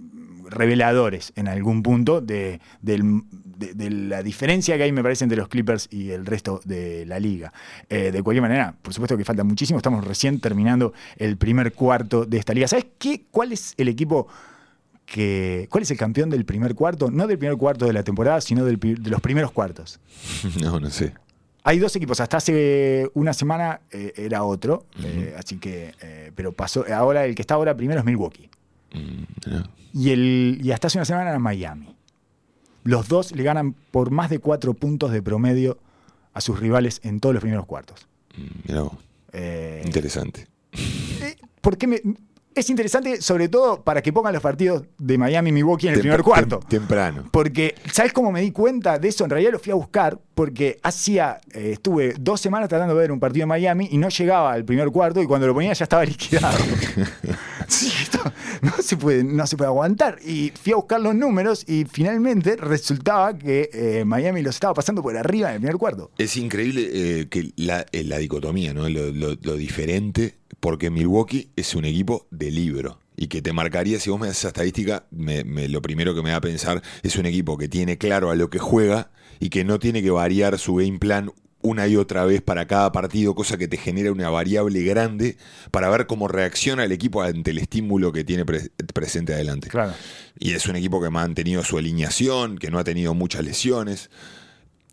[0.49, 3.22] reveladores en algún punto de, del-
[3.58, 7.05] de- de la diferencia que hay, me parece, entre los Clippers y el resto de
[7.05, 7.51] la liga.
[7.89, 12.26] Eh, de cualquier manera, por supuesto que falta muchísimo, estamos recién terminando el primer cuarto
[12.26, 12.68] de esta liga.
[12.68, 13.24] ¿Sabes qué?
[13.32, 14.28] ¿Cuál es el equipo
[15.05, 15.68] que...
[15.72, 17.10] ¿Cuál es el campeón del primer cuarto?
[17.12, 19.99] No del primer cuarto de la temporada, sino del de los primeros cuartos.
[20.62, 21.14] No, no sé.
[21.64, 26.53] Hay dos equipos, hasta hace una semana eh, era otro, eh, así que, eh, pero
[26.53, 28.49] pasó, ahora el que está ahora primero es Milwaukee.
[28.93, 29.24] Mm.
[29.93, 31.93] Y, el, y hasta hace una semana era Miami.
[32.88, 35.77] Los dos le ganan por más de cuatro puntos de promedio
[36.33, 38.07] a sus rivales en todos los primeros cuartos.
[38.38, 38.77] Mm.
[39.33, 40.47] Eh, Interesante.
[40.71, 42.01] eh, ¿por qué me-
[42.55, 45.99] es interesante, sobre todo para que pongan los partidos de Miami y Milwaukee en el
[45.99, 46.59] primer cuarto.
[46.61, 47.25] tem- temprano.
[47.31, 49.25] Porque, ¿sabes cómo me di cuenta de eso?
[49.25, 53.11] En realidad lo fui a buscar porque hacía, eh, estuve dos semanas tratando de ver
[53.11, 55.83] un partido de Miami y no llegaba al primer cuarto y cuando lo ponía ya
[55.83, 56.57] estaba liquidado.
[57.67, 57.91] Sí,
[58.61, 60.19] no se puede, no se puede aguantar.
[60.25, 65.01] Y fui a buscar los números y finalmente resultaba que eh, Miami los estaba pasando
[65.01, 66.11] por arriba en el primer cuarto.
[66.17, 68.88] Es increíble eh, que la, eh, la dicotomía, ¿no?
[68.89, 72.99] Lo, lo- diferente, porque Milwaukee es un equipo de libro.
[73.19, 76.21] y que te marcaría, si vos me das esa estadística, me- me- lo primero que
[76.21, 79.09] me da a pensar es un equipo que tiene claro a lo que juega
[79.39, 81.32] y que no tiene que variar su game plan
[81.68, 85.38] una y otra vez para cada partido, cosa que te genera una variable grande
[85.72, 89.68] para ver cómo reacciona el equipo ante el estímulo que tiene pre- presente adelante.
[89.68, 89.93] Claro.
[90.39, 94.09] Y es un equipo que ha mantenido su alineación, que no ha tenido muchas lesiones.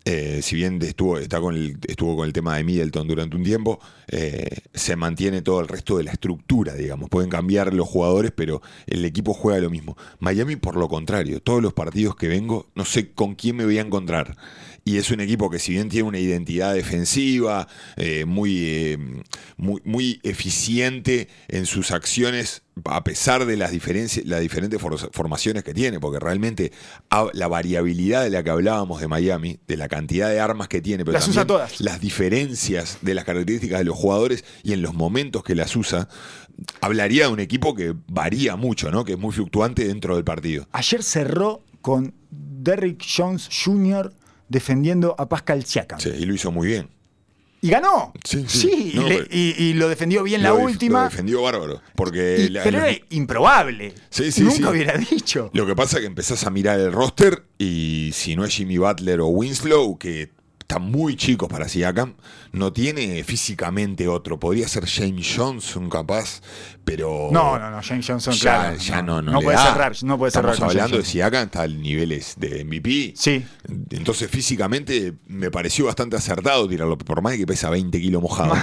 [0.07, 3.43] Eh, si bien estuvo, está con el, estuvo con el tema de Middleton durante un
[3.43, 7.09] tiempo, eh, se mantiene todo el resto de la estructura, digamos.
[7.09, 9.97] Pueden cambiar los jugadores, pero el equipo juega lo mismo.
[10.19, 13.79] Miami, por lo contrario, todos los partidos que vengo, no sé con quién me voy
[13.79, 14.37] a encontrar.
[14.87, 17.67] Y es un equipo que si bien tiene una identidad defensiva,
[17.97, 18.97] eh, muy, eh,
[19.57, 25.63] muy, muy eficiente en sus acciones, a pesar de las, diferencias, las diferentes for- formaciones
[25.63, 26.71] que tiene, porque realmente
[27.33, 31.03] la variabilidad de la que hablábamos de Miami, de la cantidad de armas que tiene,
[31.03, 31.81] pero Las usa todas.
[31.81, 36.09] las diferencias de las características de los jugadores y en los momentos que las usa,
[36.79, 39.03] hablaría de un equipo que varía mucho, ¿no?
[39.03, 40.67] que es muy fluctuante dentro del partido.
[40.73, 44.13] Ayer cerró con Derrick Jones Jr.
[44.49, 45.99] defendiendo a Pascal Siakam.
[45.99, 46.89] Sí, y lo hizo muy bien.
[47.61, 48.13] Y ganó.
[48.23, 48.91] Sí, sí.
[48.93, 51.03] No, le- pero- y- y lo defendió bien la def- Lo última.
[51.05, 51.81] defendió bárbaro.
[51.95, 53.93] Porque y- la- pero era improbable.
[54.11, 54.63] Sí, sí, Nunca sí.
[54.65, 55.49] hubiera dicho.
[55.53, 58.77] Lo que pasa es que empezás a mirar el roster y si no es Jimmy
[58.77, 60.29] Butler o Winslow, que
[60.67, 62.15] están muy chicos para Siakam,
[62.51, 64.39] no tiene físicamente otro.
[64.39, 66.41] Podría ser James Johnson capaz,
[66.83, 67.29] pero...
[67.31, 68.77] No, no, no, James Johnson, ya, claro.
[68.77, 69.63] ya no, no, no le puede da.
[69.71, 70.53] cerrar, no puede cerrar.
[70.53, 71.05] Estamos hablando de.
[71.05, 73.13] Siakam, está a niveles de MVP.
[73.15, 73.45] Sí.
[73.91, 78.55] Entonces físicamente me pareció bastante acertado tirarlo, por más que pesa 20 kilos mojado.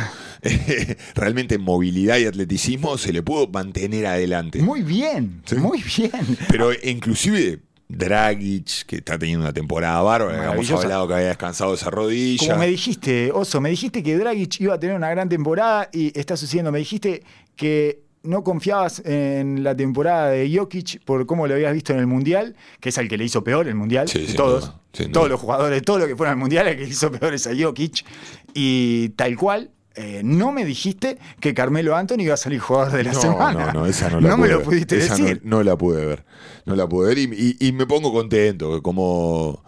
[1.14, 4.60] Realmente en movilidad y atleticismo se le pudo mantener adelante.
[4.60, 5.54] Muy bien, Sí.
[5.54, 6.10] muy bien.
[6.48, 7.60] Pero inclusive
[7.92, 12.46] Dragic, que está teniendo una temporada bárbara, habíamos hablado que había descansado esa rodilla.
[12.46, 16.18] Como me dijiste, Oso, me dijiste que Dragic iba a tener una gran temporada y
[16.18, 16.72] está sucediendo.
[16.72, 17.22] Me dijiste
[17.54, 22.06] que no confiabas en la temporada de Jokic por cómo lo habías visto en el
[22.06, 24.08] Mundial, que es al que le hizo peor el Mundial.
[24.08, 25.28] Sí, de sin todos, duda, todos duda.
[25.28, 27.50] los jugadores, todos los que fueron al Mundial, el que le hizo peor es a
[27.54, 28.04] Jokic.
[28.54, 29.70] Y tal cual.
[29.96, 33.66] Eh, no me dijiste que Carmelo Anthony iba a salir jugador de la no, semana.
[33.66, 34.64] no, no, esa no la me pude lo ver.
[34.66, 35.40] pudiste Esa no- decir.
[35.44, 36.24] No, la pude ver.
[36.64, 39.62] No la pude ver y, y- y me pongo contento, como,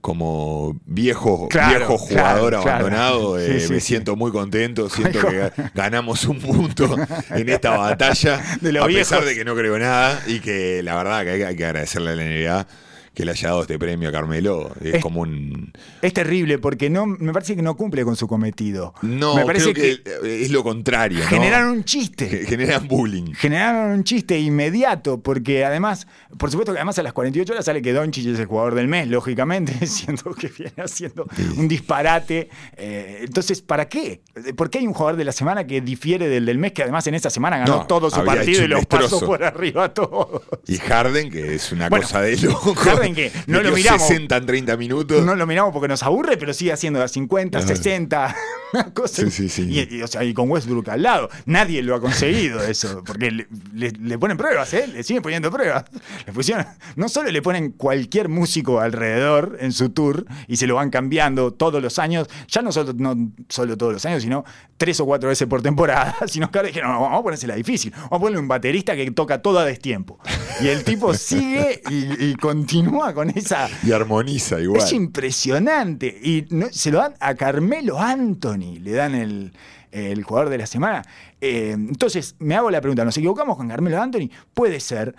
[0.00, 2.78] como viejo, Claro, viejo jugador claro, claro.
[2.86, 3.86] abandonado, eh, Sí, me sí.
[3.86, 6.96] siento muy contento, siento que ga- ganamos un punto
[7.30, 11.24] en esta batalla, De a pesar de que no creo nada y que la verdad
[11.24, 12.66] que hay, hay que agradecerle a la NBA
[13.18, 14.70] que le haya dado este premio a Carmelo.
[14.80, 15.72] Es, Es- como un...
[16.02, 18.94] Es terrible porque no, me parece que no cumple con su cometido.
[19.02, 21.18] No, me parece creo que, es lo contrario.
[21.18, 21.26] ¿no?
[21.26, 22.28] generaron un chiste.
[22.28, 23.32] Ge- Generan bullying.
[23.34, 26.06] generaron un chiste inmediato, porque además,
[26.38, 28.86] por supuesto que además a las 48 horas sale que Doncic es el jugador del
[28.86, 32.48] mes, lógicamente, siendo que viene haciendo un disparate.
[32.76, 34.20] Eh, entonces, ¿para qué?
[34.56, 37.04] ¿Por qué hay un jugador de la semana que difiere del del mes, que además
[37.08, 40.42] en esa semana ganó No, todo su partido y los pasó por arriba a todos?
[40.68, 42.74] Y Harden, que es una Bueno, cosa de loco.
[42.76, 44.02] Harden que no lo miramos.
[44.06, 45.24] 60 en 30 minutos.
[45.24, 47.66] No lo miramos porque nos aburre, pero sigue haciendo las 50, Ajá.
[47.66, 48.36] 60,
[48.72, 49.22] una cosa.
[49.22, 49.62] Sí, sí, sí.
[49.68, 51.28] Y, y, o sea, y con Westbrook al lado.
[51.46, 54.86] Nadie lo ha conseguido eso, porque le, le- le ponen pruebas, ¿eh?
[54.88, 55.84] Le siguen poniendo pruebas.
[56.26, 60.74] Le pusieron, no solo le ponen cualquier músico alrededor en su tour y se lo
[60.76, 63.16] van cambiando todos los años, ya no solo, no
[63.48, 64.44] solo todos los años, sino
[64.76, 67.90] tres o cuatro veces por temporada, sino que ahora dijeron, no, vamos a ponérsela difícil,
[67.92, 70.18] vamos a ponerle un baterista que toca todo a destiempo.
[70.60, 73.68] Y el tipo sigue y, y continúa con esa...
[73.82, 74.82] Y armoniza igual.
[74.82, 76.06] Es impresionante.
[76.22, 79.52] Y no- se lo dan a Carmelo Anthony, le dan el,
[79.92, 81.02] el jugador de la semana.
[81.40, 84.28] Eh, entonces, me hago la pregunta, ¿nos equivocamos con Carmelo Anthony?
[84.54, 85.14] Puede ser.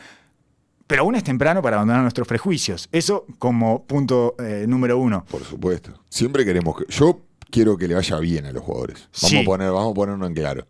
[0.87, 2.89] Pero aún es temprano para abandonar nuestros prejuicios.
[2.91, 5.23] Eso como punto eh, número uno.
[5.29, 5.93] Por supuesto.
[6.09, 6.85] Siempre queremos que.
[6.91, 7.21] Yo
[7.51, 8.97] quiero que le vaya bien a los jugadores.
[8.99, 9.37] Vamos, Sí.
[9.37, 10.67] a, poner, vamos a ponerlo en claro.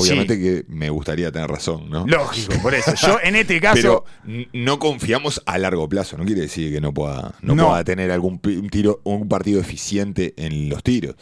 [0.00, 2.06] Obviamente que me gustaría tener razón, ¿no?
[2.06, 2.92] Lógico, por eso.
[2.94, 4.04] Yo en este caso.
[4.24, 6.16] Pero no confiamos a largo plazo.
[6.16, 7.68] No quiere decir que no pueda, no No.
[7.68, 8.38] pueda tener algún
[8.70, 11.16] tiro, un partido eficiente en los tiros.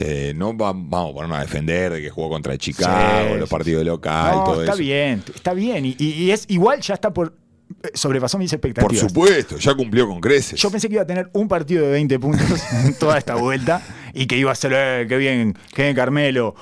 [0.00, 3.48] Eh, no va- vamos a ponernos a defender de que jugó contra Chicago, Sí, los
[3.50, 4.80] partidos locales, no, todo está eso.
[4.80, 5.84] bien, está bien.
[5.98, 7.36] Y, es igual, ya está por.
[7.94, 9.08] Sobrepasó mis Por expectativas.
[9.08, 10.60] supuesto, ya cumplió con creces.
[10.60, 13.82] Yo pensé que iba a tener un partido de 20 puntos en toda esta vuelta
[14.12, 16.54] y que iba a ser, eh, qué bien, qué bien Carmelo,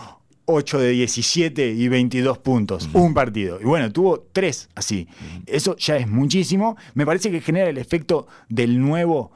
[0.51, 3.61] 8 de 17 y 22 puntos, un partido.
[3.61, 5.09] Y bueno, tuvo tres así.
[5.47, 6.77] Eso ya es muchísimo.
[6.95, 9.33] Me parece que genera el efecto del nuevo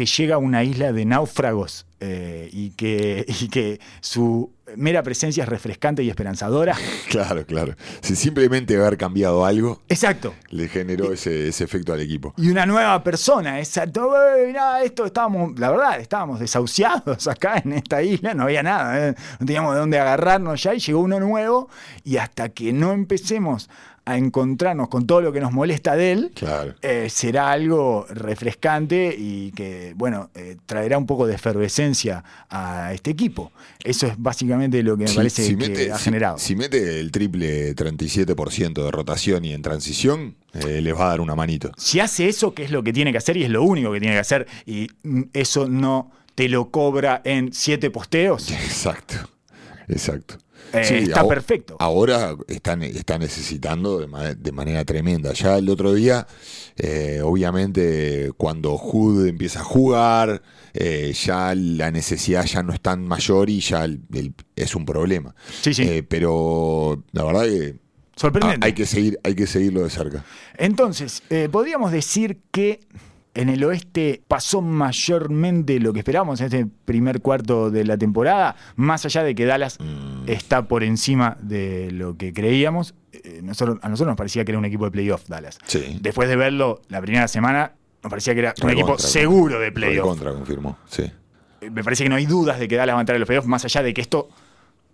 [0.00, 5.42] que llega a una isla de náufragos eh, y, que, y que su mera presencia
[5.42, 6.74] es refrescante y esperanzadora.
[7.10, 7.74] Claro, claro.
[8.02, 10.32] Si simplemente haber cambiado algo Exacto.
[10.50, 12.32] le generó ese, ese efecto al equipo.
[12.36, 13.58] y una nueva persona.
[13.58, 14.12] Exacto.
[14.36, 19.08] "Ey, mirá, esto estábamos, la verdad, estábamos desahuciados acá en esta isla, no había nada,
[19.08, 19.14] ¿eh?
[19.40, 21.68] no teníamos de dónde agarrarnos ya y llegó uno nuevo
[22.04, 23.68] y hasta que no empecemos
[24.10, 26.74] a encontrarnos con todo lo que nos molesta de él, Claro.
[26.82, 33.10] eh, será algo refrescante y que, bueno, eh, traerá un poco de efervescencia a este
[33.10, 33.52] equipo.
[33.84, 36.38] Eso es básicamente lo que me Si- parece si que mete- ha si- generado.
[36.38, 41.20] Si mete el triple 37% de rotación y en transición, eh, les va a dar
[41.20, 41.70] una manito.
[41.76, 44.00] Si hace eso, que es lo que tiene que hacer y es lo único que
[44.00, 49.14] tiene que hacer, y mm, eso no te lo cobra en siete posteos, Exacto.
[49.88, 50.36] Exacto.
[50.72, 51.76] Eh, está perfecto.
[51.80, 55.32] Ahora están, está necesitando de, ma- de manera tremenda.
[55.32, 56.26] Ya el otro día,
[56.76, 60.42] eh, obviamente, cuando Hood empieza a jugar,
[60.74, 64.84] eh, ya la necesidad ya no es tan mayor y ya el- el- es un
[64.84, 65.34] problema.
[65.60, 66.02] Sí, sí.
[66.08, 67.76] Pero la verdad que
[68.16, 68.64] sorprendente.
[68.64, 70.24] ah, hay que seguir, hay que seguirlo de cerca.
[70.56, 72.80] Entonces, podríamos decir que
[73.34, 78.56] en el oeste pasó mayormente lo que esperábamos en este primer cuarto de la temporada,
[78.76, 80.24] más allá de que Dallas Mm.
[80.28, 82.94] está por encima de lo que creíamos.
[83.12, 85.58] eh, nosotros- a nosotros nos parecía que era un equipo de playoff Dallas.
[85.66, 85.98] Sí.
[86.00, 87.72] Después de verlo la primera semana,
[88.04, 90.06] nos parecía que era un equipo seguro de playoff.
[90.06, 91.02] Contra confirmó, sí.
[91.60, 93.26] Eh, Me parece que no hay dudas de que Dallas va a entrar en los
[93.26, 94.28] playoffs, más allá de que esto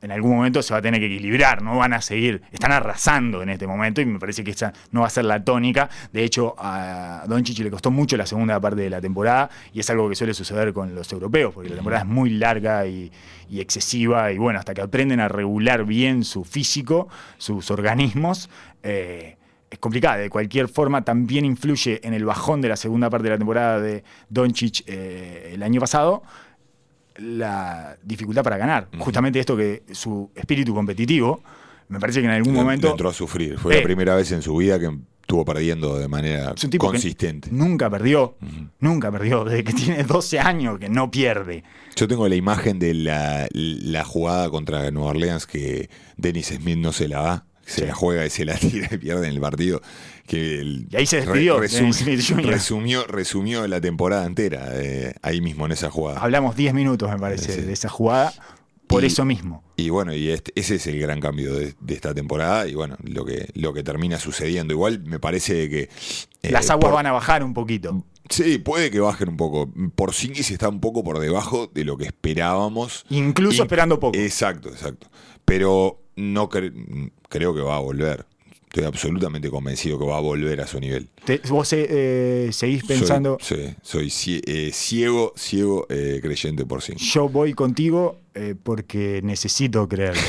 [0.02, 3.42] en algún momento se va a tener que equilibrar, no van a seguir, están arrasando
[3.42, 5.88] en este momento y me parece que esa no va a ser la tónica.
[6.12, 9.90] De hecho, a Doncic le costó mucho la segunda parte de la temporada y es
[9.90, 13.10] algo que suele suceder con los europeos, porque la temporada es muy larga y,
[13.48, 18.50] y excesiva y bueno, hasta que aprenden a regular bien su físico, sus organismos.
[18.82, 19.36] eh,
[19.68, 23.30] es complicada, de cualquier forma también influye en el bajón de la segunda parte de
[23.30, 26.22] la temporada de Doncic eh, el año pasado
[27.18, 28.88] la dificultad para ganar.
[28.98, 31.42] Justamente esto que su espíritu competitivo,
[31.88, 33.58] me parece que en algún momento le entró a sufrir.
[33.58, 33.78] Fue Eh.
[33.78, 34.90] la primera vez en su vida que
[35.20, 37.48] estuvo perdiendo de manera es un tipo consistente.
[37.50, 38.36] que nunca perdió,
[38.80, 41.64] nunca perdió, desde que tiene 12 años que no pierde.
[41.96, 46.92] Yo tengo la imagen de la, la jugada contra Nueva Orleans que Dennis Smith no
[46.92, 47.86] se la da, se Sí.
[47.86, 49.80] la juega y se la tira y pierde en el partido.
[50.26, 52.46] Que el- Y ahí se despidió resum- Smith Jr..
[52.46, 56.20] resumió, resumió la temporada entera eh, ahí mismo en esa jugada.
[56.20, 57.60] Hablamos 10 minutos, me parece, Sí.
[57.62, 58.32] de esa jugada,
[58.86, 59.62] por Y- eso mismo.
[59.76, 62.96] Y bueno, y este- ese es el gran cambio de, de esta temporada y bueno,
[63.04, 64.72] lo que, lo que termina sucediendo.
[64.74, 65.88] Igual me parece que...
[66.42, 68.04] eh, Las aguas por- van a bajar un poquito.
[68.28, 69.70] Sí, puede que bajen un poco.
[69.94, 73.04] Por Singis está un poco por debajo de lo que esperábamos.
[73.10, 74.18] Incluso Y- esperando poco.
[74.18, 75.08] Exacto, exacto.
[75.44, 78.26] Pero no cre- creo que va a volver.
[78.76, 81.08] Estoy absolutamente convencido que va a volver a su nivel.
[81.24, 83.74] Te- vos eh, seguís pensando, Soy,
[84.10, 87.10] sí, soy eh, ciego, ciego eh, creyente por Singis.
[87.10, 90.20] yo voy contigo eh, porque necesito creerlo.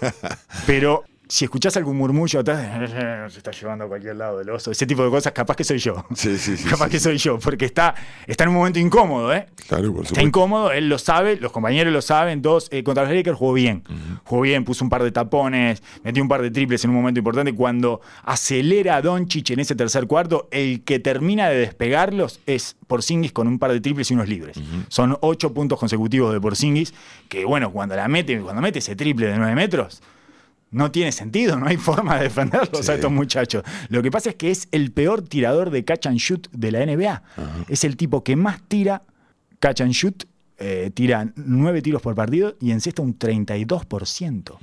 [0.66, 2.90] Pero si escuchás algún murmullo atrás,
[3.32, 5.78] se está llevando a cualquier lado del oso, ese tipo de cosas, capaz que soy
[5.78, 6.04] yo.
[6.12, 6.68] Sí, sí, sí.
[6.68, 6.90] capaz sí.
[6.90, 7.94] que soy yo, porque está,
[8.26, 9.46] está en un momento incómodo, ¿eh?
[9.68, 10.20] Claro, por Está supuesto.
[10.26, 12.42] incómodo, él lo sabe, los compañeros lo saben.
[12.42, 13.84] Dos, eh, contra los Lakers jugó bien.
[14.24, 17.20] Jugó bien, puso un par de tapones, metió un par de triples en un momento
[17.20, 17.52] importante.
[17.54, 23.30] Cuando acelera a Doncic en ese tercer cuarto, el que termina de despegarlos es Porzingis
[23.32, 24.60] con un par de triples y unos libres.
[24.88, 26.92] Son ocho puntos consecutivos de Porzingis,
[27.28, 30.02] que bueno, cuando la mete, cuando mete ese triple de nueve metros,
[30.70, 32.90] no tiene sentido, no hay forma de defenderlos Sí.
[32.92, 33.62] a estos muchachos.
[33.88, 36.84] Lo que pasa es que es el peor tirador de catch and shoot de la
[36.86, 37.22] NBA.
[37.68, 39.02] Es el tipo que más tira
[39.58, 40.24] catch and shoot,
[40.58, 44.58] eh, tira nueve tiros por partido y encesta un 32%.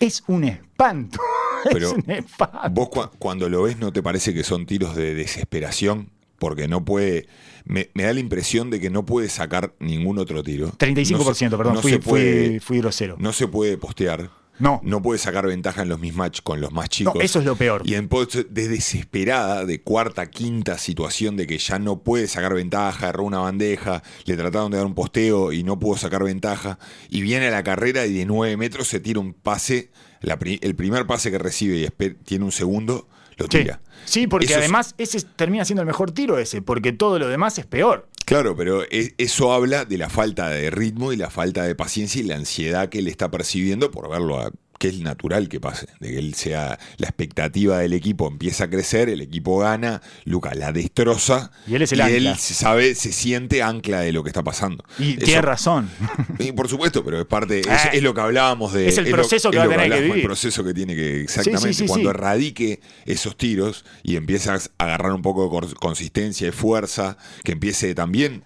[0.00, 1.18] Es un espanto.
[1.72, 2.70] Pero es un espanto.
[2.72, 6.84] Vos cua- cuando lo ves no te parece que son tiros de desesperación porque no
[6.84, 7.26] puede
[7.64, 10.72] me, me da la impresión de que no puede sacar ningún otro tiro.
[10.72, 13.16] 35%, No se- perdón, no fui, se puede- fui- fui grosero.
[13.18, 14.30] no se puede postear.
[14.58, 14.80] No.
[14.84, 17.14] No puede sacar ventaja en los mismatch con los más chicos.
[17.16, 17.82] No, eso es lo peor.
[17.84, 22.54] Y en post de desesperada, de cuarta, quinta situación de que ya no puede sacar
[22.54, 26.78] ventaja, erró una bandeja, le trataron de dar un posteo y no pudo sacar ventaja.
[27.08, 29.90] Y viene a la carrera y de 9 metros se tira un pase,
[30.20, 33.80] la pri- el primer pase que recibe y tiene un segundo, lo tira.
[34.04, 37.26] Sí, porque Eso es- además ese termina siendo el mejor tiro ese, porque todo lo
[37.28, 38.08] demás es peor.
[38.24, 42.24] Claro, pero eso habla de la falta de ritmo y la falta de paciencia y
[42.24, 44.50] la ansiedad que él está percibiendo por verlo a
[44.90, 48.70] que es natural que pase, de que él sea la expectativa del equipo empieza a
[48.70, 52.16] crecer, el equipo gana, Luca la destroza Y él es el ancla.
[52.16, 54.84] él se sabe, se siente ancla de lo que está pasando.
[54.98, 55.88] Y Eso- tiene razón.
[56.38, 57.90] y por supuesto, pero es parte, es, Ah.
[57.92, 58.88] es lo que hablábamos de.
[58.88, 60.16] Es el lo- proceso que va a tener que vivir.
[60.16, 61.22] El proceso que tiene que.
[61.22, 61.72] Exactamente.
[61.72, 66.52] sí, sí, cuando erradique esos tiros y empiezas a agarrar un poco de consistencia y
[66.52, 68.44] fuerza, que empiece también.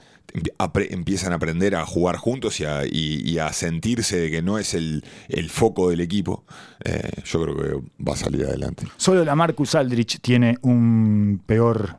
[0.90, 4.58] Empiezan a aprender a jugar juntos y a, y- y a sentirse de que no
[4.58, 6.44] es el, el foco del equipo,
[6.84, 8.86] eh, yo creo que va a salir adelante.
[8.96, 11.98] Solo la Marcus Aldrich tiene un peor.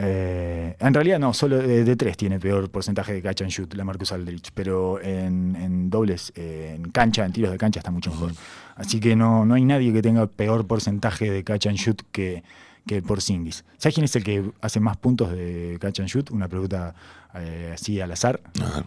[0.00, 3.74] eh, en realidad no, solo de, de tres tiene peor porcentaje de catch and shoot
[3.74, 7.90] la Marcus Aldrich, pero en, en dobles, eh, en cancha, en tiros de cancha está
[7.90, 8.32] mucho mejor.
[8.76, 12.44] Así que no, no hay nadie que tenga peor porcentaje de catch and shoot que,
[12.86, 13.64] que Porzingis.
[13.76, 16.30] ¿Sabes quién es el que hace más puntos de catch and shoot?
[16.30, 16.94] Una pregunta
[17.34, 18.40] eh, así al azar.
[18.60, 18.86] Ajá.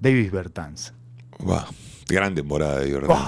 [0.00, 0.92] Davis Bertans.
[1.48, 1.66] Va.
[2.08, 3.18] Gran temporada de Jordan.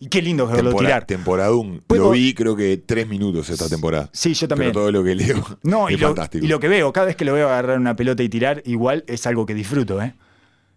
[0.00, 1.04] Y qué lindo verlo Tempora- tirar.
[1.06, 1.82] temporadún.
[1.86, 4.10] ¿Puedo- Lo vi creo que tres minutos esta temporada.
[4.12, 4.70] Sí, yo también.
[4.72, 6.44] Pero todo lo que leo No, es y lo, fantástico.
[6.44, 9.04] y lo que veo, cada vez que lo veo agarrar una pelota y tirar, igual
[9.06, 10.14] es algo que disfruto, ¿eh?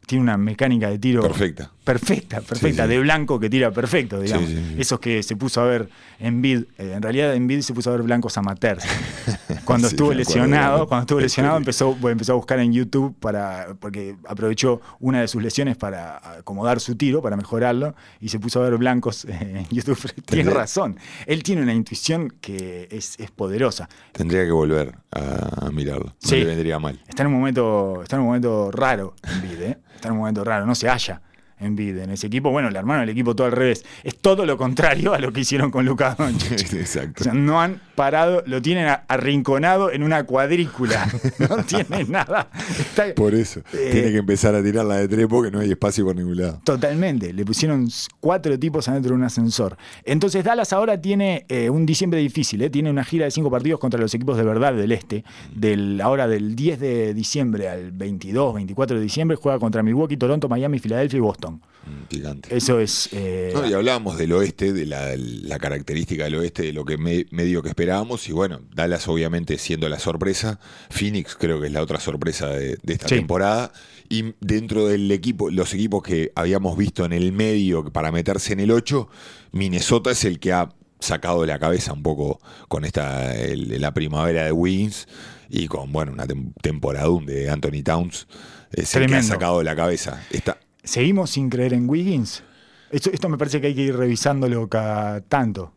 [0.06, 1.72] Tiene una mecánica de tiro Perfecta.
[1.88, 2.96] Perfecta, perfecta, Sí, sí.
[2.96, 4.50] de blanco que tira perfecto, digamos.
[4.50, 4.76] Sí.
[4.78, 7.90] Esos que se puso a ver en vid, eh, en realidad en vid se puso
[7.90, 8.84] a ver blancos amateurs.
[9.66, 13.76] Cuando estuvo acuerdo, lesionado, cuando estuvo lesionado empezó, bueno, empezó a buscar en YouTube para
[13.80, 18.62] porque aprovechó una de sus lesiones para acomodar su tiro, para mejorarlo y se puso
[18.62, 19.98] a ver blancos en YouTube.
[20.26, 20.98] Tiene razón.
[21.26, 23.90] Él tiene una intuición que es, es poderosa.
[24.14, 26.06] Tendría que volver a mirarlo.
[26.06, 26.38] No Sí.
[26.38, 27.00] le vendría mal.
[27.08, 29.78] Está en un momento, está en un momento raro en Bid, ¿eh?
[29.96, 31.22] Está en un momento raro, no se halla
[31.60, 32.51] en Bid en ese equipo.
[32.51, 33.84] Bueno, el hermano del equipo todo al revés.
[34.03, 36.74] Es todo lo contrario a lo que hicieron con Luka Doncic.
[36.74, 37.22] Exacto.
[37.22, 41.08] O sea, no han parado, lo tienen arrinconado en una cuadrícula.
[41.49, 42.49] No tiene nada.
[42.80, 43.62] Está- Por eso.
[43.74, 46.36] Eh, Tiene que empezar a tirar la de tres porque no hay espacio por ningún
[46.38, 46.60] lado.
[46.64, 47.88] Totalmente, le pusieron
[48.20, 49.78] cuatro tipos adentro de un ascensor.
[50.03, 52.70] Entonces Dallas ahora tiene eh, un diciembre difícil, ¿eh?
[52.70, 55.24] tiene una gira de cinco partidos contra los equipos de verdad del este.
[55.55, 60.49] Del, ahora del 10 de diciembre al 22, 24 de diciembre juega contra Milwaukee, Toronto,
[60.49, 61.47] Miami, Filadelfia y Boston.
[61.52, 62.56] Mm, Gigante.
[62.58, 63.10] Eso es...
[63.14, 66.98] eh, No, y hablábamos del oeste, de la, la característica del oeste, de lo que
[66.98, 68.28] me- medio que esperábamos.
[68.28, 70.60] Y bueno, Dallas obviamente siendo la sorpresa.
[70.89, 73.16] Phoenix creo que es la otra sorpresa de, de esta Sí.
[73.16, 73.72] temporada.
[74.10, 78.60] Y dentro del equipo, los equipos que habíamos visto en el medio para meterse en
[78.60, 79.08] el 8,
[79.54, 80.70] Minnesota es el que ha
[81.00, 85.08] sacado de la cabeza un poco con esta el- la primavera de Wiggins
[85.50, 88.28] y con bueno una tem- temporadún de Anthony Towns.
[88.72, 90.22] Es el que ha sacado de la cabeza.
[90.32, 90.58] Está,
[90.88, 92.44] ¿Seguimos sin creer en Wiggins?
[92.92, 95.74] Esto, esto me parece que hay que ir revisándolo cada tanto.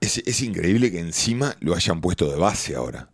[0.00, 3.10] Es, es increíble que encima lo hayan puesto de base ahora.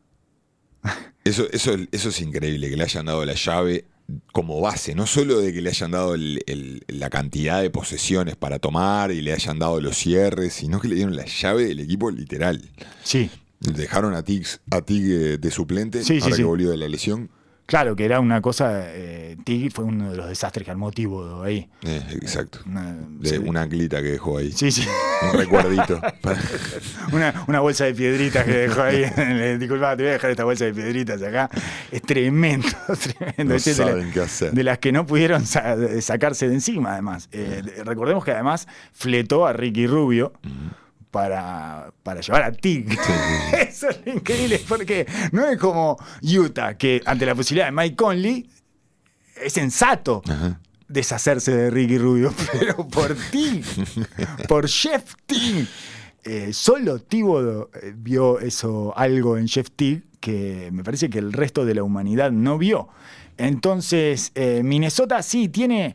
[1.25, 3.85] Eso, eso, eso es increíble, que le hayan dado la llave
[4.33, 8.37] como base, no solo de que le hayan dado el- el- la cantidad de posesiones
[8.37, 11.81] para tomar y le hayan dado los cierres, sino que le dieron la llave del
[11.81, 12.63] equipo literal.
[13.03, 13.29] Sí,
[13.59, 16.43] Dejaron a Tig, a Tig de suplente, Sí, ahora sí.
[16.43, 17.29] que volvió de la lesión.
[17.67, 18.83] Claro que era una cosa...
[18.87, 19.37] Eh,
[19.73, 21.69] fue uno de los desastres que armó Thibodeau ahí.
[21.85, 22.59] Eh, exacto.
[22.67, 23.37] Una, De sí.
[23.39, 24.51] una anclita que dejó ahí.
[24.51, 24.85] Sí, sí.
[25.33, 26.01] Un recuerdito.
[27.13, 29.05] Una, una bolsa de piedritas que dejó ahí.
[29.59, 31.49] Disculpa, te voy a dejar esta bolsa de piedritas acá.
[31.93, 32.67] Es tremendo,
[33.19, 33.45] tremendo.
[33.45, 34.53] No es de, la- saben qué hacer.
[34.53, 37.29] de las que no pudieron sa- sacarse de encima, además.
[37.31, 40.33] Eh, de- recordemos que además fletó a Ricky Rubio.
[41.11, 42.99] Para, para llevar a Tig.
[43.59, 48.51] Eso es increíble porque no es como Utah, que ante la posibilidad de Mike Conley
[49.43, 50.61] es sensato Ajá.
[50.89, 53.63] deshacerse de Ricky Rubio, pero por ti,
[54.49, 55.67] por Jeff Teague.
[56.25, 61.33] Eh, solo Thibodeau eh, vio eso, algo en Jeff Teague que me parece que el
[61.33, 62.89] resto de la humanidad no vio.
[63.37, 65.95] Entonces, eh, Minnesota sí tiene.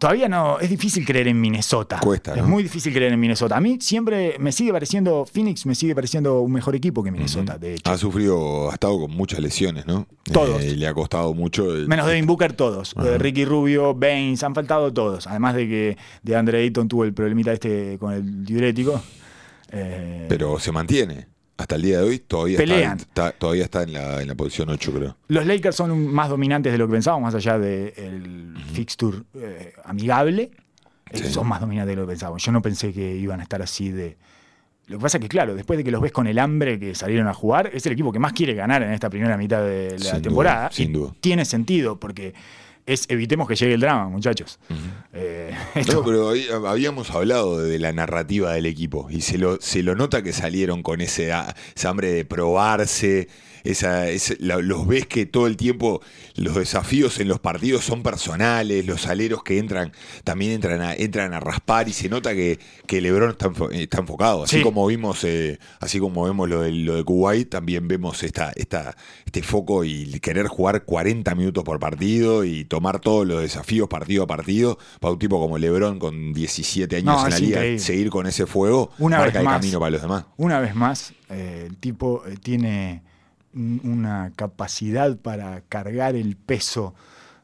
[0.00, 2.00] Todavía no, es difícil creer en Minnesota.
[2.00, 3.58] Cuesta, Es muy difícil creer en Minnesota.
[3.58, 7.58] A mí siempre me sigue pareciendo, Phoenix me sigue pareciendo un mejor equipo que Minnesota,
[7.58, 7.90] de hecho.
[7.92, 10.06] Ha sufrido, ha estado con muchas lesiones, ¿no?
[10.32, 10.62] Todos.
[10.62, 11.74] Eh, le ha costado mucho.
[11.76, 12.94] el- Menos Devin Booker, todos.
[13.04, 15.26] Eh, Ricky Rubio, Baines, han faltado todos.
[15.26, 19.02] Además de que de Andre Ayton tuvo el problemita este con el diurético.
[19.70, 21.28] Eh, Pero se mantiene.
[21.60, 22.98] Hasta el día de hoy todavía Pelean.
[22.98, 25.16] está, está- todavía está en la, en la posición 8, creo.
[25.28, 30.50] los Lakers son más dominantes de lo que pensábamos, más allá del fixture eh, amigable.
[31.10, 31.24] Eh, Sí.
[31.32, 32.42] Son más dominantes de lo que pensábamos.
[32.44, 34.16] Yo no pensé que iban a estar así de.
[34.86, 36.94] Lo que pasa es que, claro, después de que los ves con el hambre que
[36.94, 39.90] salieron a jugar, es el equipo que más quiere ganar en esta primera mitad de
[39.92, 40.70] la Sin duda, temporada.
[40.72, 41.12] sin duda.
[41.20, 42.32] Tiene sentido, porque
[42.92, 44.58] es evitemos que llegue el drama, muchachos.
[45.12, 45.54] Eh,
[45.92, 46.32] No, pero
[46.68, 50.82] habíamos hablado de la narrativa del equipo y se lo, se lo nota que salieron
[50.82, 51.32] con ese,
[51.74, 53.28] esa hambre de probarse.
[53.64, 54.06] Esa,
[54.38, 56.00] la- los ves que todo el tiempo
[56.36, 59.92] los desafíos en los partidos son personales, los aleros que entran
[60.24, 64.44] también entran a, entran a raspar y se nota que, que Lebron está, está enfocado.
[64.44, 64.62] Así Sí.
[64.62, 68.96] como vimos, eh, así como vemos lo de, lo de Kuwait, también vemos esta, esta,
[69.24, 74.24] este foco y querer jugar 40 minutos por partido y tomar todos los desafíos partido
[74.24, 74.78] a partido.
[75.00, 77.78] Para un tipo como Lebron con 17 años No, en la liga, increíble.
[77.78, 79.60] seguir con ese fuego Una marca vez el más.
[79.60, 80.24] camino para los demás.
[80.36, 83.02] Una vez más, eh, el tipo eh, tiene
[83.54, 86.94] una capacidad para cargar el peso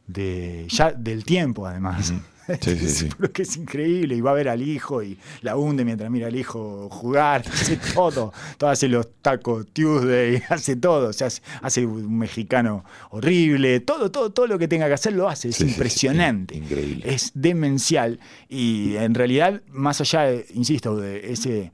[0.06, 2.12] de ya del tiempo, además.
[2.60, 3.08] Sí, sí, sí.
[3.18, 4.14] Pero que es increíble.
[4.14, 7.42] Y va a ver al hijo y la hunde mientras mira al hijo jugar.
[7.52, 8.32] Hace todo.
[8.56, 11.08] todo hace los tacos Tuesday, hace todo.
[11.08, 11.28] O sea,
[11.62, 13.80] hace, un mexicano horrible.
[13.80, 15.48] Todo, todo, todo lo que tenga que hacer lo hace.
[15.48, 16.56] Es impresionante.
[16.56, 17.02] Increíble.
[17.04, 18.20] Es demencial.
[18.48, 21.72] Y en realidad, más allá, de, insisto, de ese,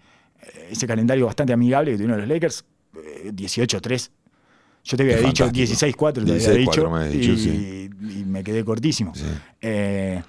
[0.70, 2.64] ese calendario bastante amigable que tuvieron los Lakers,
[2.96, 4.10] eh, 18-3.
[4.84, 5.86] Yo te había dicho fantástico.
[5.98, 6.90] 16-4, te había 16-4 dicho.
[6.90, 7.90] me dicho, y, sí.
[8.20, 9.14] y me quedé cortísimo.
[9.14, 9.24] Sí.
[9.60, 10.22] Eh,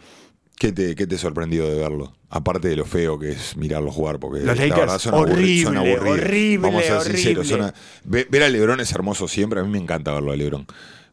[0.55, 2.15] ¿Qué te, ¿Qué te sorprendió de verlo?
[2.29, 5.77] Aparte de lo feo que es mirarlo jugar, porque Los la Lakers, verdad son, horrible,
[5.77, 6.19] aburridos.
[6.19, 7.47] horrible, Vamos a ser sinceros.
[7.47, 7.73] son a-
[8.05, 10.65] ver a Lebron es hermoso siempre, a mí me encanta verlo a Lebron.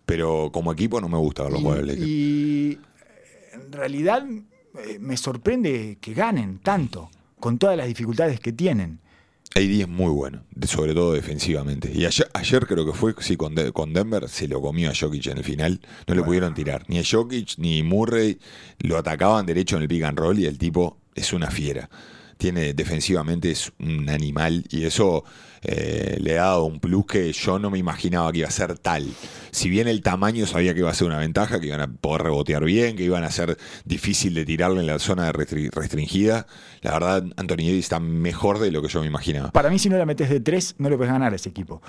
[0.06, 2.06] Pero como equipo no me gusta verlo jugar a Lakers.
[2.06, 2.10] y,
[2.72, 2.78] y,
[3.52, 9.00] en realidad eh, me sorprende que ganen tanto, con todas las dificultades que tienen.
[9.54, 11.90] AD es muy bueno, sobre todo defensivamente.
[11.92, 14.94] Y ayer, ayer creo que fue, sí, con, De- con Denver se lo comió a
[14.94, 15.80] Jokic en el final.
[16.06, 16.84] No le pudieron tirar.
[16.88, 18.38] Ni a Jokic ni Murray
[18.78, 21.90] lo atacaban derecho en el pick and roll y el tipo es una fiera.
[22.40, 25.24] Tiene defensivamente es un animal y eso
[25.62, 28.78] eh, le ha dado un plus que yo no me imaginaba que iba a ser
[28.78, 29.06] tal.
[29.50, 32.22] Si bien el tamaño sabía que iba a ser una ventaja, que iban a poder
[32.22, 36.46] rebotear bien, que iban a ser difícil de tirarle en la zona restringida,
[36.80, 39.50] la verdad Anthony Davis está mejor de lo que yo me imaginaba.
[39.50, 41.82] Para mí, si no la metes de tres, no le puedes ganar a ese equipo.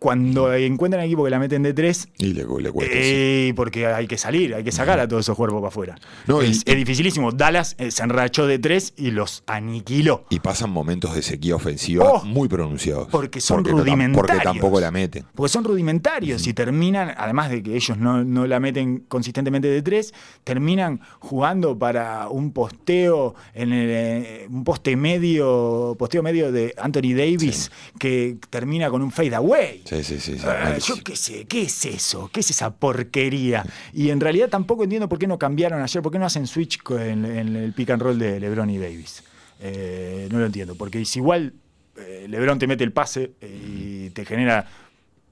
[0.00, 2.92] Cuando encuentran equipo que la meten de tres, Y le, le cuesta.
[2.94, 2.98] sí.
[3.00, 5.94] Eh, porque hay que salir, hay que sacar a todos esos cuerpos para afuera.
[6.26, 7.30] No, y- es, es dificilísimo.
[7.32, 10.24] Dallas eh, se enrachó de tres y los aniquiló.
[10.30, 13.08] Y pasan momentos de sequía ofensiva Oh, muy pronunciados.
[13.10, 14.26] porque son rudimentarios.
[14.26, 15.26] Porque tampoco la meten.
[15.34, 19.82] Porque son rudimentarios y terminan, además de que ellos no, no la meten consistentemente de
[19.82, 26.74] tres, terminan jugando para un posteo en el, eh, un poste medio, posteo medio de
[26.78, 29.82] Anthony Davis que termina con un fade away.
[29.90, 30.38] Sí, sí, sí.
[30.38, 32.30] sí, Ah, yo qué sé, ¿qué es eso?
[32.32, 33.64] ¿Qué es esa porquería?
[33.92, 36.78] Y en realidad tampoco entiendo por qué no cambiaron ayer, por qué no hacen switch
[36.90, 39.24] en, en el pick and roll de LeBron y Davis.
[39.58, 41.54] Eh, no lo entiendo, porque si igual
[41.96, 44.64] eh, LeBron te mete el pase eh, y te genera,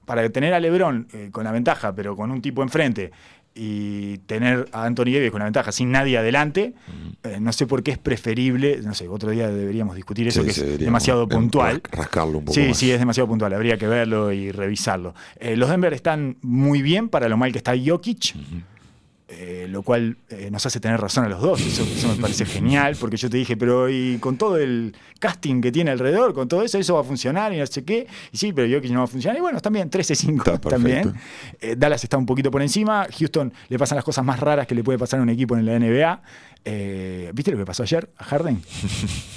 [0.04, 3.12] para tener a LeBron eh, con la ventaja, pero con un tipo enfrente,
[3.60, 6.74] y tener a Anthony Davis con la ventaja sin nadie adelante,
[7.24, 10.46] eh, no sé por qué es preferible, no sé, otro día deberíamos discutir eso, Sí,
[10.46, 11.82] que es demasiado em, puntual.
[11.82, 12.76] ras- Rascarlo un poco Sí, más.
[12.78, 13.52] sí, es demasiado puntual.
[13.54, 15.14] Habría que verlo y revisarlo.
[15.40, 18.34] Eh, los Denver están muy bien para lo mal que está Jokic,
[19.30, 21.60] eh, lo cual eh, nos hace tener razón a los dos.
[21.60, 25.60] Eso, eso me parece genial, porque yo te dije, pero y con todo el casting
[25.60, 28.06] que tiene alrededor, con todo eso, eso va a funcionar y no sé qué.
[28.32, 29.36] Y sí, pero Jokic no va a funcionar.
[29.36, 30.68] Y bueno, bien, 13-5 Está perfecto.
[30.70, 31.14] también.
[31.60, 33.06] Eh, Dallas está un poquito por encima.
[33.18, 35.66] Houston le pasan las cosas más raras que le puede pasar a un equipo en
[35.66, 36.22] la NBA.
[36.64, 38.62] Eh, ¿Viste lo que pasó ayer a Harden?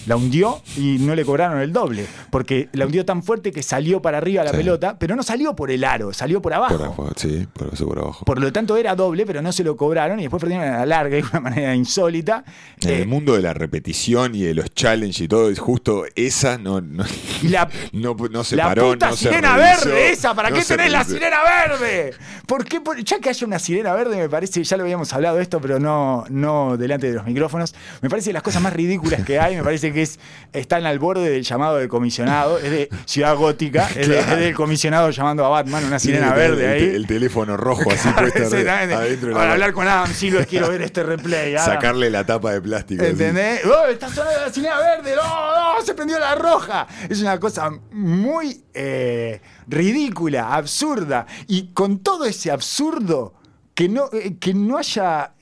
[0.07, 2.05] La hundió y no le cobraron el doble.
[2.29, 4.57] Porque la hundió tan fuerte que salió para arriba la Sí.
[4.57, 6.75] pelota, pero no salió por el aro, salió por abajo.
[6.77, 8.25] Por abajo, sí, por eso por abajo.
[8.25, 10.85] Por lo tanto era doble, pero no se lo cobraron y después perdieron a la
[10.85, 12.43] larga de una manera insólita.
[12.81, 16.03] En Eh, el mundo de la repetición y de los challenges y todo, es justo
[16.15, 17.05] esa no, no,
[17.43, 20.55] la, no, no se la paró, puta no se sirena revisó, verde esa, ¿para no
[20.57, 22.13] qué tenés la sirena verde?
[22.45, 22.81] ¿Por qué?
[23.05, 25.79] ya que haya una sirena verde, me parece, ya lo habíamos hablado de esto, pero
[25.79, 27.73] no, no delante de los micrófonos.
[28.01, 30.19] Me parece de las cosas más ridículas que hay, me parece que es,
[30.53, 35.09] están al borde del llamado del comisionado, es de Ciudad Gótica, es, de- del comisionado
[35.11, 36.95] llamando a Batman, una sirena verde el, ahí.
[36.95, 41.03] el teléfono rojo así puesto adentro de Para hablar con Adam Silver, quiero ver este
[41.03, 41.55] replay.
[41.55, 41.65] Adam.
[41.65, 43.03] Sacarle la tapa de plástico.
[43.03, 43.61] ¿Entendés?
[43.65, 45.15] ¡Oh, está sonando la sirena verde!
[45.15, 45.85] ¡No, no!
[45.85, 46.87] ¡Se prendió la roja!
[47.09, 51.25] Es una cosa muy eh, ridícula, absurda.
[51.47, 53.33] Y con todo ese absurdo,
[53.73, 55.33] que no, eh, que no haya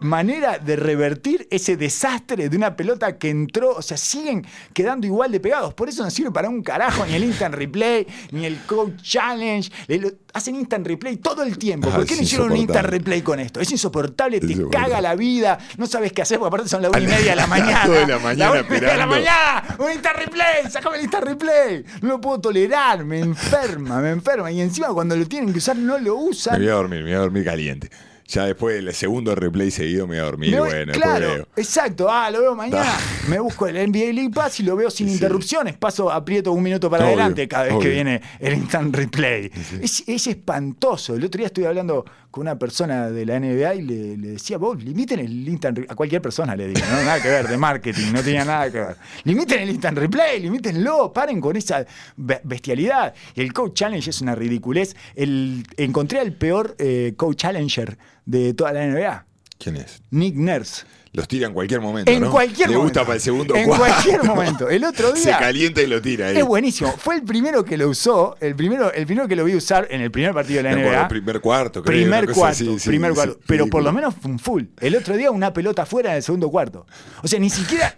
[0.00, 5.32] manera de revertir ese desastre de una pelota que entró, o sea, siguen quedando igual
[5.32, 5.74] de pegados.
[5.74, 9.70] Por eso no sirve para un carajo ni el instant replay, ni el coach challenge.
[9.88, 11.90] Lo- hacen instant replay todo el tiempo.
[11.90, 13.60] ¿Por Ah, qué es no hicieron un instant replay con esto?
[13.60, 14.86] Es insoportable, te Insoportable.
[14.88, 17.36] caga la vida, no sabes qué hacer, porque aparte son las una y media de
[17.36, 17.88] la mañana.
[17.88, 21.24] de la mañana una y media de la mañana, un instant replay, sacame el instant
[21.24, 21.84] replay.
[22.02, 24.50] No lo puedo tolerar, me enferma, me enferma.
[24.52, 26.58] Y encima cuando lo tienen que usar no lo Me usan.
[26.60, 27.90] voy a dormir, me voy a dormir caliente.
[28.28, 30.50] Ya después del segundo replay seguido me voy a dormir.
[30.50, 31.48] Me voy- bueno, claro, veo.
[31.56, 32.08] exacto.
[32.10, 32.92] Ah, lo veo mañana.
[33.26, 35.14] Me busco el NBA League Pass y lo veo sin Sí.
[35.14, 35.78] interrupciones.
[35.78, 39.50] Paso, aprieto un minuto para Obvio, adelante cada vez que viene el instant replay.
[39.80, 41.14] Es, es espantoso.
[41.14, 44.58] El otro día estuve hablando con una persona de la NBA y le, le decía,
[44.58, 45.92] vos limiten el instant replay.
[45.92, 48.78] A cualquier persona le digo, no nada que ver, de marketing, no tenía nada que
[48.78, 48.96] ver.
[49.24, 53.14] Limiten el instant replay, limítenlo, paren con esa be- bestialidad.
[53.34, 54.94] Y el Coach Challenge es una ridiculez.
[55.14, 59.24] El, encontré al peor eh, Coach Challenger de toda la NBA.
[59.58, 60.02] ¿Quién es?
[60.10, 60.84] Nick Nurse.
[61.18, 62.10] Los tira en cualquier momento.
[62.10, 62.30] En ¿no?
[62.30, 62.82] cualquier Le momento.
[62.84, 63.84] gusta para el segundo En cuarto.
[63.86, 64.68] cualquier momento.
[64.68, 65.38] El otro Se día.
[65.38, 66.28] calienta y lo tira.
[66.28, 66.36] ahí.
[66.38, 66.92] Es buenísimo.
[66.96, 70.00] Fue el primero que lo usó, el primero, el primero que lo vi usar en
[70.00, 71.08] el primer partido de la NBA.
[71.08, 73.40] primer cuarto, creo, Primer cuarto, así, sí, primer sí, cuarto.
[73.46, 74.64] Pero por lo menos fue un full.
[74.80, 76.86] El otro día una pelota fuera en el segundo cuarto.
[77.22, 77.94] O sea, ni siquiera.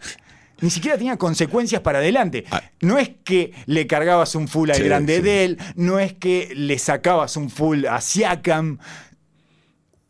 [0.63, 2.45] Ni siquiera tenía consecuencias para adelante.
[2.51, 2.63] Ah.
[2.83, 5.23] No es que le cargabas un full al Sí, grande sí.
[5.23, 8.79] de él, no es que le sacabas un full a Siakam.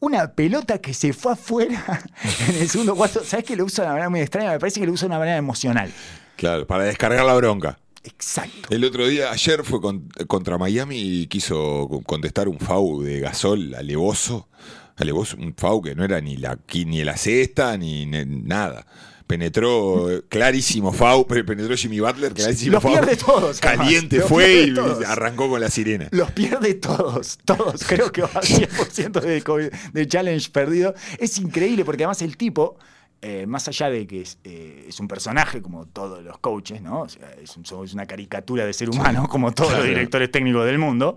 [0.01, 2.03] Una pelota que se fue afuera
[2.49, 3.23] en el segundo cuarto.
[3.25, 4.53] ¿Sabes que lo usa de una manera muy extraña?
[4.53, 5.93] Me parece que lo usa de una manera emocional.
[6.37, 7.79] Claro, para descargar la bronca.
[8.03, 8.69] Exacto.
[8.75, 13.21] El otro día, ayer fue con- contra Miami y quiso co- contestar un FAU de
[13.21, 14.49] Gasol alevoso.
[14.97, 18.87] Alevoso, un FAU que no era ni la, ni la cesta ni nada.
[19.31, 22.93] Penetró clarísimo FAU, pe- penetró Jimmy Butler, clarísimo Los FAU.
[22.93, 23.61] pierde todos.
[23.61, 25.05] Caliente fue y todos.
[25.07, 26.09] arrancó con la sirena.
[26.11, 27.85] Los pierde todos, todos.
[27.85, 30.95] Creo que va al 100% de, challenge perdido.
[31.19, 32.77] Es increíble porque además el tipo,
[33.23, 37.03] eh, más allá de que es, eh, es un personaje como todos los coaches, ¿no?
[37.03, 39.85] O sea, es, un- es una caricatura de ser humano como todos Claro.
[39.85, 41.17] los directores técnicos del mundo.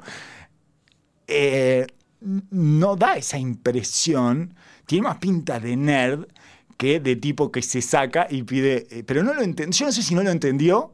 [1.27, 1.87] eh,
[2.51, 4.53] no da esa impresión.
[4.85, 6.25] Tiene más pinta de nerd
[6.77, 8.87] que de tipo que se saca y pide.
[8.91, 9.77] eh, pero no lo entendió.
[9.79, 10.93] Yo no sé si no lo entendió.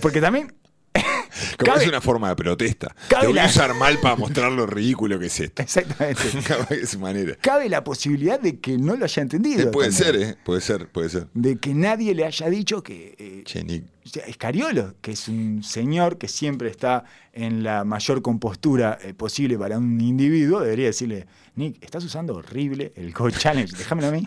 [0.00, 0.52] Porque también
[1.58, 2.94] cabe- es una forma de protesta.
[3.08, 5.62] cabe Te voy a la- usar mal para mostrar lo ridículo que es esto.
[5.62, 6.22] Exactamente.
[6.70, 7.36] esa manera.
[7.40, 9.62] Cabe la posibilidad de que no lo haya entendido.
[9.62, 10.12] Eh, puede también.
[10.22, 10.36] ser, ¿eh?
[10.44, 11.26] Puede ser, puede ser.
[11.34, 13.14] De que nadie le haya dicho que.
[13.18, 13.84] eh, Che, Nick,
[14.26, 19.78] Escariolo, que es un señor que siempre está en la mayor compostura eh, posible para
[19.78, 23.76] un individuo, debería decirle: Nick, estás usando horrible el Coach Challenge.
[23.76, 24.26] Déjamelo a mí.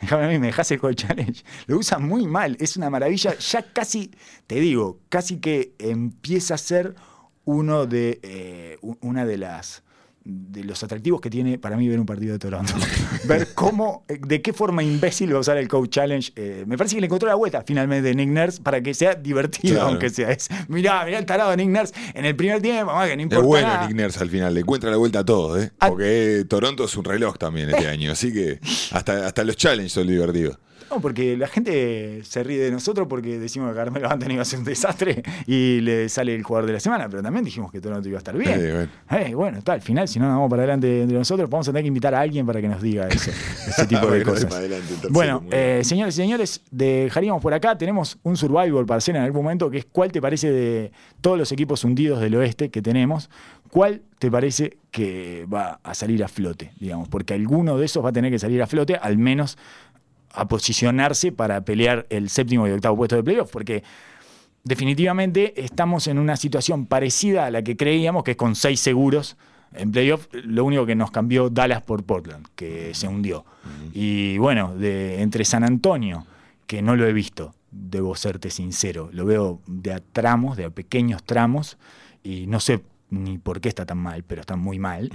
[0.00, 1.42] Déjamelo a mí, me dejas el Coach Challenge.
[1.66, 2.56] Lo usa muy mal.
[2.60, 3.36] Es una maravilla.
[3.38, 4.10] Ya casi,
[4.46, 6.94] te digo, casi que empieza a ser
[7.44, 8.20] uno de.
[8.22, 9.82] eh, una de las
[10.28, 12.72] de los atractivos que tiene para mí ver un partido de Toronto.
[13.24, 16.32] ver cómo, eh, de qué forma imbécil va a usar el Coach Challenge.
[16.34, 19.74] Eh, me parece que le encontró la vuelta finalmente Nick Nurse para que sea divertido,
[19.76, 19.90] Claro.
[19.90, 20.30] aunque sea.
[20.32, 23.20] Es, mirá, mirá el tarado de Nick Nurse en el primer tiempo, mamá, que no
[23.22, 23.86] Es importa bueno nada.
[23.86, 25.70] Nick Nurse al final, le encuentra la vuelta a todo, ¿eh?
[25.78, 25.88] Ah.
[25.88, 28.58] Porque Toronto es un reloj también este año, así que
[28.90, 30.58] hasta, hasta los challenges son divertidos.
[30.90, 34.44] No, porque la gente se ríe de nosotros porque decimos que Carmelo Anthony iba a
[34.44, 37.80] ser un desastre y le sale el jugador de la semana, pero también dijimos que
[37.80, 38.60] Toronto iba a estar bien.
[38.60, 39.26] Eh, bueno.
[39.26, 41.72] Eh, bueno, está, al final, si no nos vamos para adelante entre nosotros, vamos a
[41.72, 43.30] tener que invitar a alguien para que nos diga eso,
[43.68, 44.52] ese tipo de cosas.
[44.54, 47.76] adelante, Bueno, eh, señores y señores, dejaríamos por acá.
[47.76, 51.38] Tenemos un survival para hacer en algún momento, que es cuál te parece de todos
[51.38, 53.28] los equipos hundidos del oeste que tenemos,
[53.70, 58.10] cuál te parece que va a salir a flote, digamos, porque alguno de esos va
[58.10, 59.58] a tener que salir a flote, al menos
[60.36, 63.82] a posicionarse para pelear el séptimo y octavo puesto de playoff, porque
[64.64, 69.36] definitivamente estamos en una situación parecida a la que creíamos, que es con seis seguros.
[69.72, 73.44] En playoff, lo único que nos cambió Dallas por Portland, que se hundió.
[73.92, 76.26] Y bueno, de, entre San Antonio,
[76.66, 80.70] que no lo he visto, debo serte sincero, lo veo de a tramos, de a
[80.70, 81.78] pequeños tramos,
[82.22, 85.10] y no sé ni por qué está tan mal, pero está muy mal.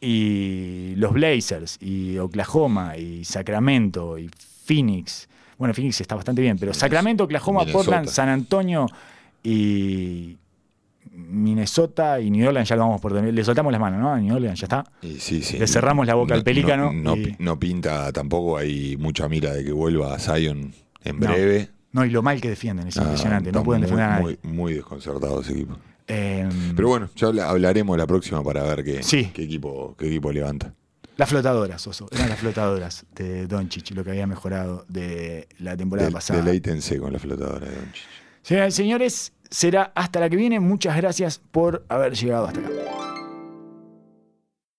[0.00, 4.30] Y los Blazers, y Oklahoma, y Sacramento, y
[4.64, 5.28] Phoenix.
[5.58, 7.84] Bueno, Phoenix está bastante bien, pero Sacramento, Oklahoma, Minnesota.
[7.84, 8.86] Portland, San Antonio
[9.42, 10.36] y
[11.12, 14.12] Minnesota y New Orleans ya lo vamos por Le soltamos las manos, ¿no?
[14.12, 14.84] A New Orleans ya está.
[15.02, 15.58] Y sí, sí.
[15.58, 19.52] Le cerramos la boca al pelícano No, no- y- no pinta tampoco, hay mucha mira
[19.52, 20.72] de que vuelva Zion
[21.04, 21.70] en breve.
[21.92, 23.50] No, y lo mal que defienden, es Ah, impresionante.
[23.50, 24.38] No pueden muy, defender a nadie.
[24.44, 25.76] Muy, muy desconcertado ese equipo.
[26.06, 29.30] Eh, Pero bueno, ya habla- hablaremos la próxima para ver qué, Sí.
[29.34, 30.72] qué, equipo, qué equipo levanta.
[31.16, 32.08] Las flotadoras, Oso.
[32.12, 36.40] Eran las flotadoras de Doncic, lo que había mejorado de la temporada pasada.
[36.42, 38.02] Deleítense con la flotadora de Doncic.
[38.42, 40.60] Señoras y señores, será hasta la que viene.
[40.60, 43.19] Muchas gracias por haber llegado hasta acá.